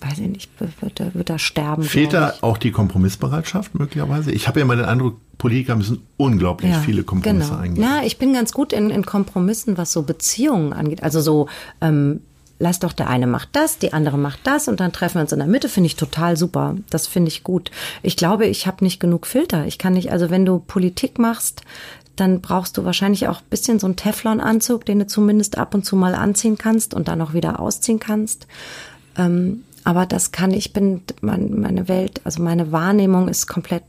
[0.00, 1.82] weiß ich nicht, würde, würde da sterben.
[1.82, 4.32] Fehlt da auch die Kompromissbereitschaft möglicherweise?
[4.32, 7.60] Ich habe ja immer den Eindruck, Politiker müssen unglaublich ja, viele Kompromisse genau.
[7.60, 7.82] eingehen.
[7.82, 11.02] Ja, ich bin ganz gut in, in Kompromissen, was so Beziehungen angeht.
[11.02, 11.48] Also so
[11.82, 12.20] ähm,
[12.60, 15.32] lass doch der eine macht das, die andere macht das und dann treffen wir uns
[15.32, 16.76] in der Mitte, finde ich total super.
[16.90, 17.70] Das finde ich gut.
[18.02, 19.66] Ich glaube, ich habe nicht genug Filter.
[19.66, 21.62] Ich kann nicht, also wenn du Politik machst,
[22.20, 25.84] dann brauchst du wahrscheinlich auch ein bisschen so einen Teflon-Anzug, den du zumindest ab und
[25.84, 28.46] zu mal anziehen kannst und dann auch wieder ausziehen kannst.
[29.16, 33.82] Ähm, aber das kann ich bin meine Welt, also meine Wahrnehmung ist komplett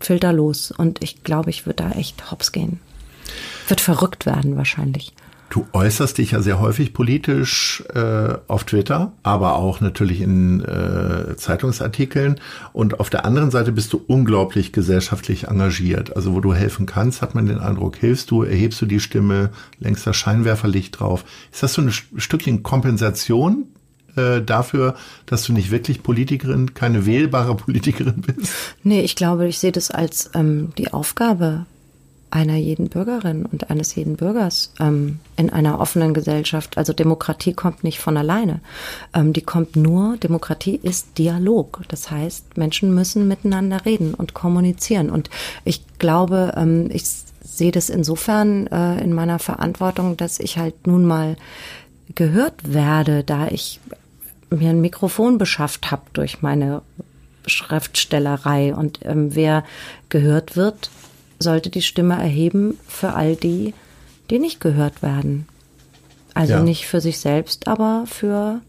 [0.00, 2.80] filterlos und ich glaube, ich würde da echt hops gehen.
[3.68, 5.12] Wird verrückt werden wahrscheinlich.
[5.48, 11.36] Du äußerst dich ja sehr häufig politisch äh, auf Twitter, aber auch natürlich in äh,
[11.36, 12.40] Zeitungsartikeln.
[12.72, 16.16] Und auf der anderen Seite bist du unglaublich gesellschaftlich engagiert.
[16.16, 19.50] Also wo du helfen kannst, hat man den Eindruck, hilfst du, erhebst du die Stimme,
[19.78, 21.24] längst das Scheinwerferlicht drauf.
[21.52, 23.68] Ist das so ein Stückchen Kompensation
[24.16, 28.52] äh, dafür, dass du nicht wirklich Politikerin, keine wählbare Politikerin bist?
[28.82, 31.66] Nee, ich glaube, ich sehe das als ähm, die Aufgabe
[32.30, 36.76] einer jeden Bürgerin und eines jeden Bürgers ähm, in einer offenen Gesellschaft.
[36.76, 38.60] Also Demokratie kommt nicht von alleine.
[39.14, 41.82] Ähm, die kommt nur, Demokratie ist Dialog.
[41.88, 45.10] Das heißt, Menschen müssen miteinander reden und kommunizieren.
[45.10, 45.30] Und
[45.64, 47.04] ich glaube, ähm, ich
[47.42, 51.36] sehe das insofern äh, in meiner Verantwortung, dass ich halt nun mal
[52.14, 53.80] gehört werde, da ich
[54.50, 56.82] mir ein Mikrofon beschafft habe durch meine
[57.46, 58.74] Schriftstellerei.
[58.74, 59.64] Und ähm, wer
[60.08, 60.90] gehört wird,
[61.38, 63.74] sollte die Stimme erheben für all die,
[64.30, 65.46] die nicht gehört werden.
[66.34, 66.62] Also ja.
[66.62, 68.60] nicht für sich selbst, aber für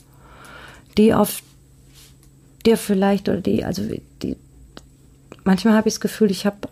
[0.97, 1.41] die auf
[2.65, 3.83] dir vielleicht oder die, also
[4.21, 4.35] die,
[5.43, 6.69] manchmal habe ich das Gefühl, ich habe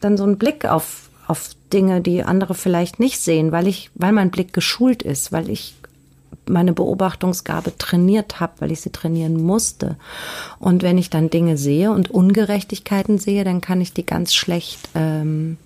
[0.00, 4.12] dann so einen Blick auf, auf Dinge, die andere vielleicht nicht sehen, weil ich, weil
[4.12, 5.74] mein Blick geschult ist, weil ich
[6.48, 9.96] meine Beobachtungsgabe trainiert habe, weil ich sie trainieren musste.
[10.58, 14.88] Und wenn ich dann Dinge sehe und Ungerechtigkeiten sehe, dann kann ich die ganz schlecht
[14.94, 15.56] ähm,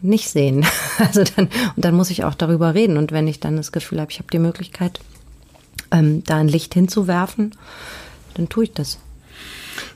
[0.00, 0.64] nicht sehen.
[0.98, 2.98] Also dann, und dann muss ich auch darüber reden.
[2.98, 5.00] Und wenn ich dann das Gefühl habe, ich habe die Möglichkeit,
[5.90, 7.54] ähm, da ein Licht hinzuwerfen,
[8.34, 8.98] dann tue ich das.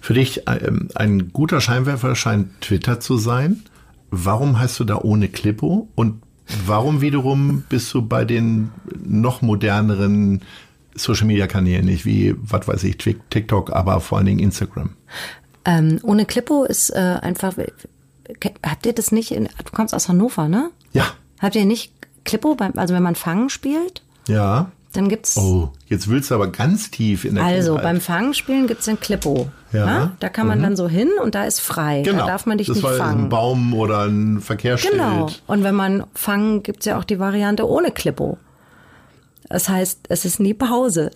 [0.01, 3.65] Für dich ähm, ein guter Scheinwerfer scheint Twitter zu sein.
[4.11, 5.89] Warum heißt du da ohne Klippo?
[5.95, 6.23] Und
[6.67, 8.71] Warum wiederum bist du bei den
[9.05, 10.43] noch moderneren
[10.95, 14.91] Social Media Kanälen nicht wie, was weiß ich, TikTok, aber vor allen Dingen Instagram?
[15.65, 17.55] Ähm, ohne Klippo ist äh, einfach,
[18.65, 20.71] habt ihr das nicht, in, du kommst aus Hannover, ne?
[20.93, 21.07] Ja.
[21.41, 21.93] Habt ihr nicht
[22.25, 24.03] Klippo, beim, also wenn man Fangen spielt?
[24.29, 24.71] Ja.
[24.95, 25.37] Dann gibt's.
[25.37, 27.83] Oh, jetzt willst du aber ganz tief in der Also Kindheit.
[27.83, 29.49] beim Fangspielen gibt's den Klippo.
[29.73, 29.87] Ja.
[29.87, 30.13] Ne?
[30.21, 30.63] Da kann man mhm.
[30.63, 32.03] dann so hin und da ist frei.
[32.03, 32.21] Genau.
[32.21, 33.25] Da darf man dich das nicht war fangen.
[33.25, 34.93] Ein Baum oder ein Verkehrsschild.
[34.93, 35.29] Genau.
[35.49, 38.39] Und wenn man fangen, gibt's ja auch die Variante ohne Klippo.
[39.49, 41.11] Das heißt, es ist nie Pause.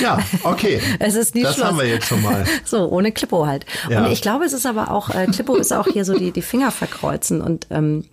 [0.00, 0.80] Ja, okay.
[0.98, 1.66] es ist nie Das Schluss.
[1.66, 2.44] haben wir jetzt schon mal.
[2.64, 3.64] So, ohne Klippo halt.
[3.88, 4.04] Ja.
[4.04, 6.42] Und ich glaube, es ist aber auch, äh, Klippo ist auch hier so die, die
[6.42, 8.04] Finger verkreuzen und, ähm,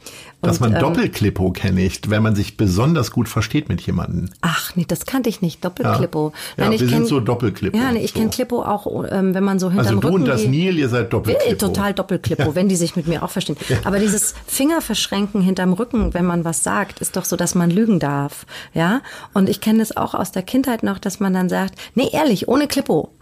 [0.48, 4.30] dass man ähm, Doppelklippo kenne ich, wenn man sich besonders gut versteht mit jemandem.
[4.42, 5.64] Ach, nee, das kannte ich nicht.
[5.64, 6.34] Doppelklippo.
[6.58, 7.78] Ja, ja ich wir kenn, sind so Doppelklippo.
[7.78, 8.20] Ja, nee, ich so.
[8.20, 10.90] kenne Klippo auch, ähm, wenn man so hinterm Also du Rücken und das Nil, ihr
[10.90, 11.56] seid Doppelklippo.
[11.56, 12.56] Total Doppelklippo, ja.
[12.56, 13.58] wenn die sich mit mir auch verstehen.
[13.84, 18.00] Aber dieses Fingerverschränken hinterm Rücken, wenn man was sagt, ist doch so, dass man lügen
[18.00, 18.46] darf.
[18.74, 19.02] Ja?
[19.34, 22.48] Und ich kenne es auch aus der Kindheit noch, dass man dann sagt, nee, ehrlich,
[22.48, 23.12] ohne Klippo.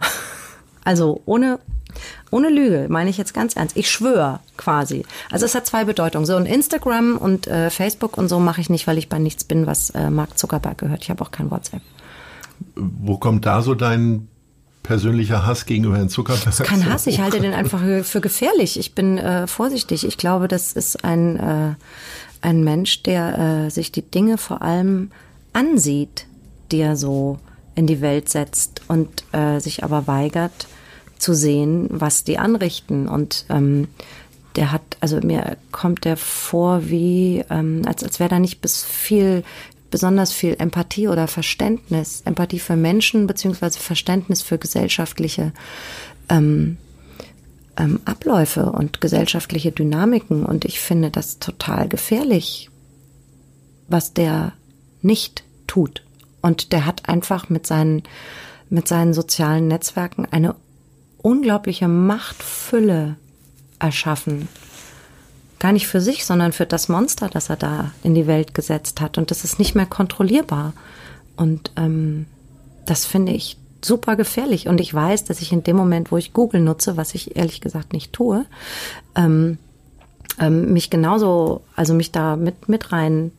[0.84, 1.60] Also ohne
[2.32, 3.76] ohne Lüge, meine ich jetzt ganz ernst.
[3.76, 5.04] Ich schwöre quasi.
[5.30, 6.24] Also es hat zwei Bedeutungen.
[6.24, 9.44] So und Instagram und äh, Facebook und so mache ich nicht, weil ich bei nichts
[9.44, 11.02] bin, was äh, Mark Zuckerberg gehört.
[11.02, 11.82] Ich habe auch kein WhatsApp.
[12.74, 14.28] Wo kommt da so dein
[14.82, 16.44] persönlicher Hass gegenüber Herrn Zuckerberg?
[16.46, 18.78] Das ist kein Hass, ich halte den einfach für gefährlich.
[18.78, 20.06] Ich bin äh, vorsichtig.
[20.06, 21.74] Ich glaube, das ist ein, äh,
[22.40, 25.10] ein Mensch, der äh, sich die Dinge vor allem
[25.52, 26.26] ansieht,
[26.70, 27.38] die er so
[27.74, 30.66] in die Welt setzt und äh, sich aber weigert,
[31.22, 33.08] zu sehen, was die anrichten.
[33.08, 33.88] Und ähm,
[34.56, 38.84] der hat, also mir kommt der vor wie, ähm, als, als wäre da nicht bis
[38.84, 39.44] viel,
[39.90, 45.52] besonders viel Empathie oder Verständnis, Empathie für Menschen beziehungsweise Verständnis für gesellschaftliche
[46.28, 46.76] ähm,
[47.76, 50.44] ähm, Abläufe und gesellschaftliche Dynamiken.
[50.44, 52.68] Und ich finde das total gefährlich,
[53.88, 54.54] was der
[55.02, 56.02] nicht tut.
[56.40, 58.02] Und der hat einfach mit seinen,
[58.70, 60.56] mit seinen sozialen Netzwerken eine
[61.22, 63.16] unglaubliche Machtfülle
[63.78, 64.48] erschaffen.
[65.58, 69.00] Gar nicht für sich, sondern für das Monster, das er da in die Welt gesetzt
[69.00, 69.16] hat.
[69.16, 70.72] Und das ist nicht mehr kontrollierbar.
[71.36, 72.26] Und ähm,
[72.84, 74.68] das finde ich super gefährlich.
[74.68, 77.60] Und ich weiß, dass ich in dem Moment, wo ich Google nutze, was ich ehrlich
[77.60, 78.44] gesagt nicht tue,
[79.14, 79.58] ähm,
[80.40, 83.32] ähm, mich genauso, also mich da mit, mit rein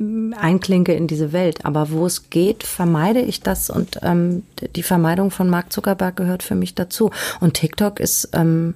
[0.00, 1.64] einklinke in diese Welt.
[1.64, 4.42] Aber wo es geht, vermeide ich das und ähm,
[4.74, 7.10] die Vermeidung von Mark Zuckerberg gehört für mich dazu.
[7.40, 8.74] Und TikTok ist, ähm,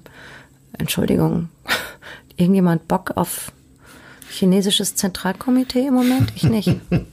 [0.76, 1.48] Entschuldigung,
[2.36, 3.52] irgendjemand Bock auf
[4.30, 6.32] chinesisches Zentralkomitee im Moment?
[6.36, 6.76] Ich nicht.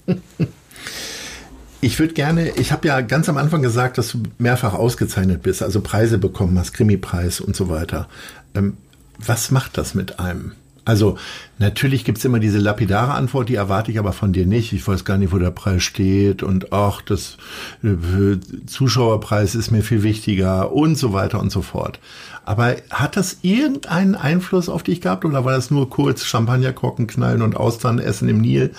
[1.82, 5.62] Ich würde gerne, ich habe ja ganz am Anfang gesagt, dass du mehrfach ausgezeichnet bist,
[5.62, 8.10] also Preise bekommen hast, Krimi-Preis und so weiter.
[8.56, 8.78] Ähm,
[9.20, 10.54] was macht das mit einem?
[10.86, 11.18] Also
[11.58, 14.72] natürlich gibt's immer diese lapidare Antwort, die erwarte ich aber von dir nicht.
[14.72, 17.38] Ich weiß gar nicht, wo der Preis steht und ach, das
[17.84, 22.00] äh, Zuschauerpreis ist mir viel wichtiger und so weiter und so fort.
[22.46, 27.42] Aber hat das irgendeinen Einfluss auf dich gehabt oder war das nur kurz Champagnerkorken knallen
[27.42, 28.72] und Austern essen im Nil?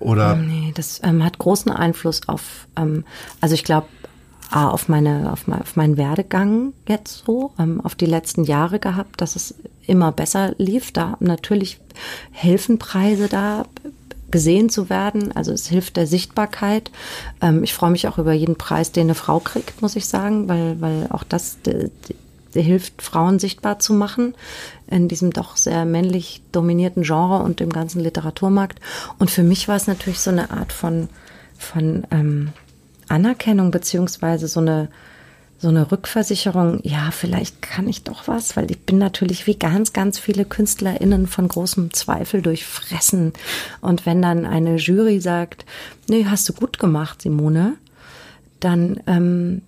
[0.00, 0.34] Oder?
[0.34, 3.04] Nee, das ähm, hat großen Einfluss auf, ähm,
[3.40, 3.86] also ich glaube,
[4.52, 9.20] auf meine, auf, mein, auf meinen Werdegang jetzt so, ähm, auf die letzten Jahre gehabt,
[9.20, 9.54] dass es
[9.86, 10.92] immer besser lief.
[10.92, 11.80] Da natürlich
[12.30, 13.64] helfen Preise da
[14.30, 15.30] gesehen zu werden.
[15.32, 16.90] Also es hilft der Sichtbarkeit.
[17.40, 20.48] Ähm, ich freue mich auch über jeden Preis, den eine Frau kriegt, muss ich sagen,
[20.48, 24.34] weil, weil auch das die, die hilft, Frauen sichtbar zu machen
[24.90, 28.80] in diesem doch sehr männlich dominierten Genre und dem ganzen Literaturmarkt.
[29.18, 31.08] Und für mich war es natürlich so eine Art von,
[31.58, 32.52] von ähm,
[33.12, 34.88] Anerkennung beziehungsweise so eine
[35.62, 39.92] so eine Rückversicherung, ja, vielleicht kann ich doch was, weil ich bin natürlich wie ganz,
[39.92, 43.32] ganz viele KünstlerInnen von großem Zweifel durchfressen.
[43.80, 45.64] Und wenn dann eine Jury sagt,
[46.08, 47.74] nee, hast du gut gemacht, Simone,
[48.58, 49.62] dann ähm,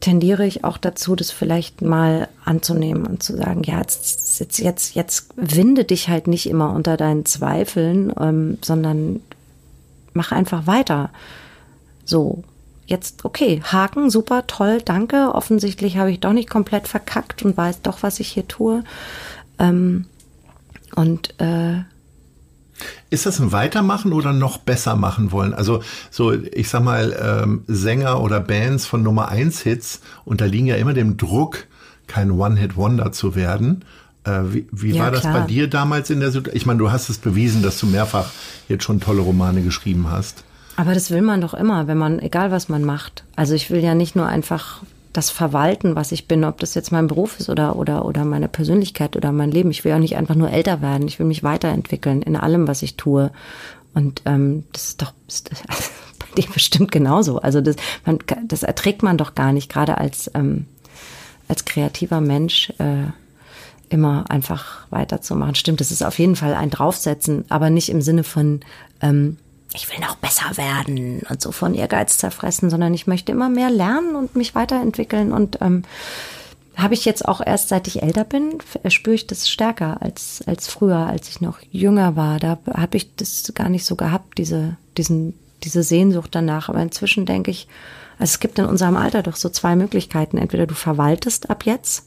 [0.00, 4.94] tendiere ich auch dazu, das vielleicht mal anzunehmen und zu sagen, ja, jetzt, jetzt, jetzt,
[4.94, 9.20] jetzt winde dich halt nicht immer unter deinen Zweifeln, ähm, sondern
[10.14, 11.10] mach einfach weiter.
[12.04, 12.44] So,
[12.86, 15.34] jetzt, okay, Haken, super, toll, danke.
[15.34, 18.84] Offensichtlich habe ich doch nicht komplett verkackt und weiß doch, was ich hier tue.
[19.58, 20.06] Ähm,
[20.94, 21.82] und äh,
[23.10, 25.54] ist das ein Weitermachen oder noch besser machen wollen?
[25.54, 30.76] Also so, ich sag mal, ähm, Sänger oder Bands von Nummer 1 Hits unterliegen ja
[30.76, 31.66] immer dem Druck,
[32.06, 33.84] kein One-Hit-Wonder zu werden.
[34.24, 35.40] Äh, wie wie ja, war das klar.
[35.40, 36.56] bei dir damals in der Situation?
[36.56, 38.30] Ich meine, du hast es bewiesen, dass du mehrfach
[38.68, 40.44] jetzt schon tolle Romane geschrieben hast.
[40.76, 43.24] Aber das will man doch immer, wenn man, egal was man macht.
[43.36, 46.92] Also ich will ja nicht nur einfach das verwalten, was ich bin, ob das jetzt
[46.92, 49.70] mein Beruf ist oder, oder, oder meine Persönlichkeit oder mein Leben.
[49.70, 51.06] Ich will ja nicht einfach nur älter werden.
[51.06, 53.30] Ich will mich weiterentwickeln in allem, was ich tue.
[53.92, 55.64] Und ähm, das ist doch das ist
[56.18, 57.38] bei dir bestimmt genauso.
[57.38, 60.66] Also das, man, das erträgt man doch gar nicht, gerade als, ähm,
[61.48, 62.70] als kreativer Mensch.
[62.78, 63.08] Äh,
[63.92, 65.54] immer einfach weiterzumachen.
[65.54, 68.60] Stimmt, das ist auf jeden Fall ein Draufsetzen, aber nicht im Sinne von,
[69.00, 69.38] ähm,
[69.74, 73.70] ich will noch besser werden und so von Ehrgeiz zerfressen, sondern ich möchte immer mehr
[73.70, 75.84] lernen und mich weiterentwickeln und ähm,
[76.76, 80.68] habe ich jetzt auch erst seit ich älter bin, spüre ich das stärker als, als
[80.68, 82.38] früher, als ich noch jünger war.
[82.38, 86.70] Da habe ich das gar nicht so gehabt, diese, diesen, diese Sehnsucht danach.
[86.70, 87.68] Aber inzwischen denke ich,
[88.18, 90.38] also es gibt in unserem Alter doch so zwei Möglichkeiten.
[90.38, 92.06] Entweder du verwaltest ab jetzt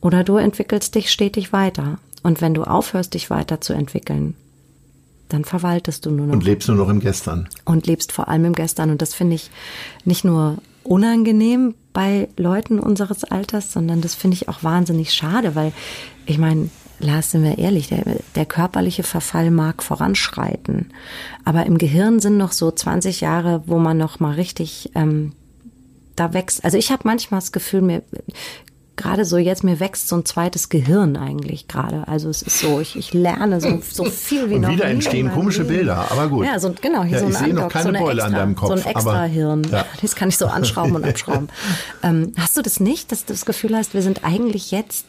[0.00, 1.98] oder du entwickelst dich stetig weiter.
[2.22, 4.34] Und wenn du aufhörst, dich weiterzuentwickeln,
[5.28, 6.34] dann verwaltest du nur noch.
[6.34, 7.48] Und lebst nur noch im Gestern.
[7.64, 8.90] Und lebst vor allem im Gestern.
[8.90, 9.50] Und das finde ich
[10.04, 15.72] nicht nur unangenehm bei Leuten unseres Alters, sondern das finde ich auch wahnsinnig schade, weil
[16.26, 20.92] ich meine, Lars, sind wir ehrlich, der, der körperliche Verfall mag voranschreiten,
[21.44, 25.32] aber im Gehirn sind noch so 20 Jahre, wo man noch mal richtig ähm,
[26.14, 26.64] da wächst.
[26.64, 28.02] Also ich habe manchmal das Gefühl, mir
[28.96, 32.08] gerade so jetzt, mir wächst so ein zweites Gehirn eigentlich gerade.
[32.08, 35.30] Also es ist so, ich, ich lerne so, so viel wie Und noch wieder entstehen
[35.30, 35.76] komische Leben.
[35.76, 36.46] Bilder, aber gut.
[36.46, 38.32] Ja, so, genau, hier ja, so ein ich sehe noch keine so Beule extra, an
[38.32, 38.68] deinem Kopf.
[38.68, 39.62] So ein extra Hirn.
[39.70, 39.84] Ja.
[40.02, 41.48] Das kann ich so anschrauben und abschrauben.
[42.02, 45.06] ähm, hast du das nicht, dass du das Gefühl hast, wir sind eigentlich jetzt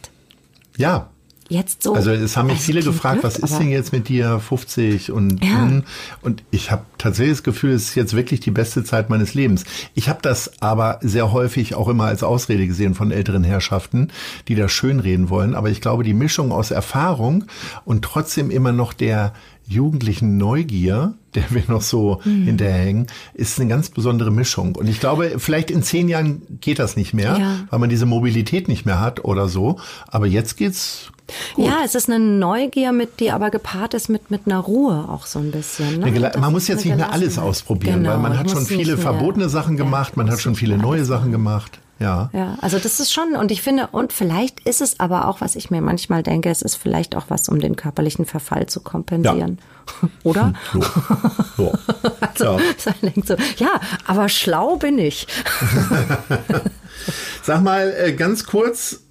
[0.77, 1.09] ja,
[1.49, 1.93] jetzt so.
[1.93, 5.11] Also es haben mich also viele gefragt, blöd, was ist denn jetzt mit dir 50
[5.11, 5.61] und Ja.
[5.67, 5.83] hm,
[6.21, 9.63] und ich habe tatsächlich das Gefühl, es ist jetzt wirklich die beste Zeit meines Lebens.
[9.93, 14.09] Ich habe das aber sehr häufig auch immer als Ausrede gesehen von älteren Herrschaften,
[14.47, 15.55] die das schönreden wollen.
[15.55, 17.45] Aber ich glaube, die Mischung aus Erfahrung
[17.85, 19.33] und trotzdem immer noch der
[19.69, 22.43] jugendlichen Neugier, der wir noch so Mhm.
[22.45, 24.75] hinterhängen, ist eine ganz besondere Mischung.
[24.75, 27.55] Und ich glaube, vielleicht in zehn Jahren geht das nicht mehr, Ja.
[27.69, 29.77] weil man diese Mobilität nicht mehr hat oder so.
[30.07, 31.11] Aber jetzt geht's
[31.55, 31.65] gut.
[31.65, 35.25] Ja, es ist eine Neugier, mit, die aber gepaart ist mit, mit einer Ruhe auch
[35.25, 35.99] so ein bisschen.
[35.99, 36.11] Ne?
[36.19, 39.49] Das man muss jetzt nicht mehr alles ausprobieren, Genau, weil man hat schon viele verbotene
[39.49, 41.79] Sachen Ja, gemacht, man muss hat schon viele neue Sachen gemacht.
[41.99, 42.29] Ja.
[42.31, 45.55] Ja, also das ist schon, und ich finde, und vielleicht ist es aber auch, was
[45.55, 49.57] ich mir manchmal denke, es ist vielleicht auch was, um den körperlichen Verfall zu kompensieren.
[50.23, 50.53] Oder?
[50.73, 50.81] So.
[51.57, 51.73] So.
[52.21, 52.93] Also, Ja.
[53.01, 53.69] man so, ja,
[54.05, 55.25] aber schlau bin ich.
[57.41, 59.01] Sag mal äh, ganz kurz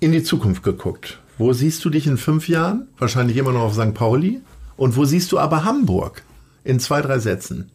[0.00, 1.18] in die Zukunft geguckt.
[1.42, 2.86] Wo siehst du dich in fünf Jahren?
[2.98, 3.94] Wahrscheinlich immer noch auf St.
[3.94, 4.40] Pauli.
[4.76, 6.22] Und wo siehst du aber Hamburg?
[6.62, 7.68] In zwei, drei Sätzen.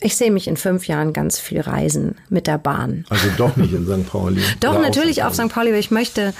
[0.00, 3.04] Ich sehe mich in fünf Jahren ganz viel reisen mit der Bahn.
[3.08, 4.08] Also doch nicht in St.
[4.08, 4.40] Pauli.
[4.60, 5.48] Doch, natürlich auf St.
[5.48, 6.32] Pauli, weil ich möchte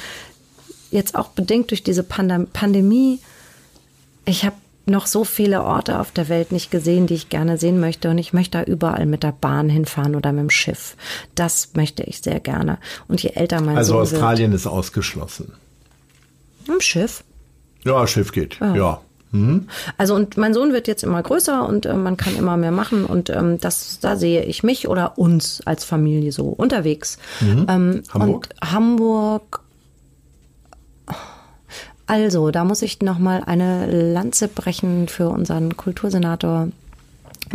[0.93, 3.19] jetzt auch bedingt durch diese Pandem Pandemie,
[4.25, 4.55] ich habe
[4.87, 8.11] noch so viele Orte auf der Welt nicht gesehen, die ich gerne sehen möchte.
[8.11, 10.97] Und ich möchte da überall mit der Bahn hinfahren oder mit dem Schiff.
[11.35, 12.79] Das möchte ich sehr gerne.
[13.09, 15.53] Und je älter mein Also Sohn Australien wird, ist ausgeschlossen.
[16.69, 17.25] Im Schiff?
[17.85, 18.59] Ja, Schiff geht.
[18.61, 18.75] Ja.
[18.75, 19.01] ja.
[19.33, 19.69] Mhm.
[19.97, 23.07] Also und mein Sohn wird jetzt immer größer und äh, man kann immer mehr machen
[23.07, 27.19] und ähm, das da sehe ich mich oder uns als Familie so unterwegs.
[27.41, 27.67] Mhm.
[27.69, 28.49] Ähm, Hamburg.
[28.61, 29.61] Und Hamburg
[32.13, 36.69] also, da muss ich noch mal eine Lanze brechen für unseren Kultursenator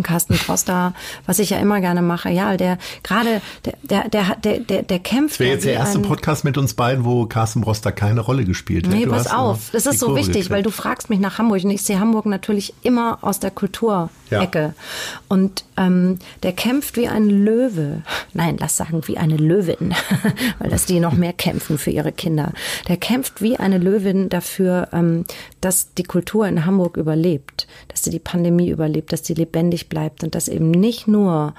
[0.04, 0.94] Carsten Costa,
[1.26, 2.30] was ich ja immer gerne mache.
[2.30, 3.42] Ja, der gerade
[3.90, 5.36] der der der der der, kämpft.
[5.36, 8.88] Das wäre jetzt der erste Podcast mit uns beiden, wo Carsten Broster keine Rolle gespielt
[8.88, 8.94] hat.
[8.94, 9.70] Nee, du pass auf.
[9.72, 10.50] Das ist so wichtig, gekriegt.
[10.50, 14.10] weil du fragst mich nach Hamburg und ich sehe Hamburg natürlich immer aus der Kulturecke.
[14.30, 14.74] Ja.
[15.28, 18.02] Und ähm, der kämpft wie ein Löwe.
[18.34, 19.94] Nein, lass sagen, wie eine Löwin,
[20.60, 22.54] weil das die noch mehr kämpfen für ihre Kinder.
[22.88, 25.26] Der kämpft wie eine Löwin dafür, ähm,
[25.62, 30.24] dass die Kultur in Hamburg überlebt, dass sie die Pandemie überlebt, dass sie lebendig bleibt
[30.24, 31.54] und dass eben nicht nur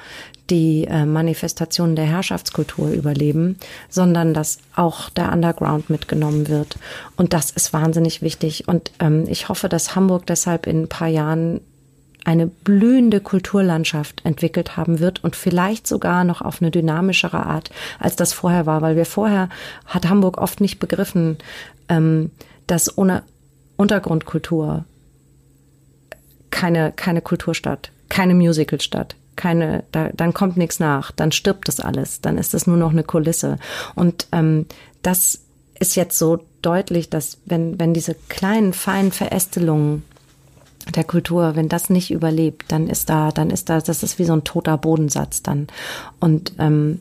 [0.50, 3.58] die äh, Manifestationen der Herrschaftskultur überleben,
[3.88, 6.78] sondern dass auch der Underground mitgenommen wird.
[7.16, 8.66] Und das ist wahnsinnig wichtig.
[8.66, 11.60] Und ähm, ich hoffe, dass Hamburg deshalb in ein paar Jahren
[12.24, 18.16] eine blühende Kulturlandschaft entwickelt haben wird und vielleicht sogar noch auf eine dynamischere Art, als
[18.16, 19.48] das vorher war, weil wir vorher
[19.86, 21.38] hat Hamburg oft nicht begriffen,
[21.88, 22.30] ähm,
[22.66, 23.22] dass ohne
[23.76, 24.84] Untergrundkultur
[26.50, 32.20] keine, keine Kulturstadt, keine Musicalstadt, keine, da, dann kommt nichts nach, dann stirbt das alles,
[32.20, 33.58] dann ist das nur noch eine Kulisse.
[33.94, 34.66] Und ähm,
[35.02, 35.40] das
[35.78, 40.02] ist jetzt so deutlich, dass wenn, wenn diese kleinen, feinen Verästelungen
[40.94, 44.24] der Kultur, wenn das nicht überlebt, dann ist da, dann ist da, das ist wie
[44.24, 45.68] so ein toter Bodensatz dann.
[46.18, 47.00] Und ähm,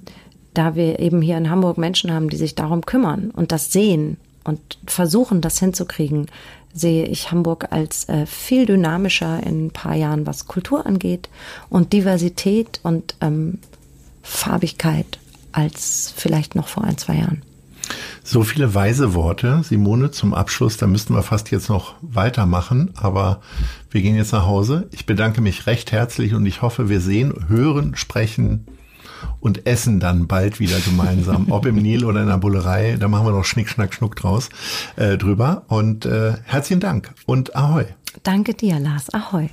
[0.54, 4.18] da wir eben hier in Hamburg Menschen haben, die sich darum kümmern und das sehen
[4.44, 6.28] und versuchen, das hinzukriegen,
[6.74, 11.30] sehe ich Hamburg als äh, viel dynamischer in ein paar Jahren, was Kultur angeht
[11.70, 13.60] und Diversität und ähm,
[14.22, 15.20] Farbigkeit
[15.52, 17.42] als vielleicht noch vor ein, zwei Jahren.
[18.24, 20.76] So viele weise Worte, Simone, zum Abschluss.
[20.76, 23.42] Da müssten wir fast jetzt noch weitermachen, aber
[23.90, 24.90] wir gehen jetzt nach Hause.
[24.92, 28.68] Ich bedanke mich recht herzlich und ich hoffe, wir sehen, hören, sprechen
[29.40, 31.52] und essen dann bald wieder gemeinsam.
[31.52, 34.50] Ob im Nil oder in der Bullerei, da machen wir noch Schnick, Schnack, Schnuck draus
[34.96, 35.64] äh, drüber.
[35.68, 37.86] Und äh, herzlichen Dank und Ahoi.
[38.24, 39.14] Danke dir, Lars.
[39.14, 39.50] Ahoi.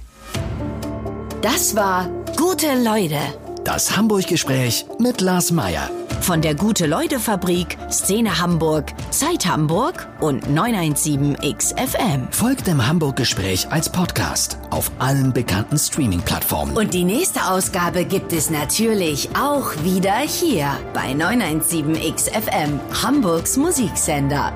[1.42, 3.43] Das war Gute Leute.
[3.64, 5.90] Das Hamburg-Gespräch mit Lars Meier.
[6.20, 12.30] Von der Gute-Leute-Fabrik, Szene Hamburg, Zeit Hamburg und 917XFM.
[12.30, 16.76] Folgt dem Hamburg-Gespräch als Podcast auf allen bekannten Streaming-Plattformen.
[16.76, 24.52] Und die nächste Ausgabe gibt es natürlich auch wieder hier bei 917XFM, Hamburgs Musiksender.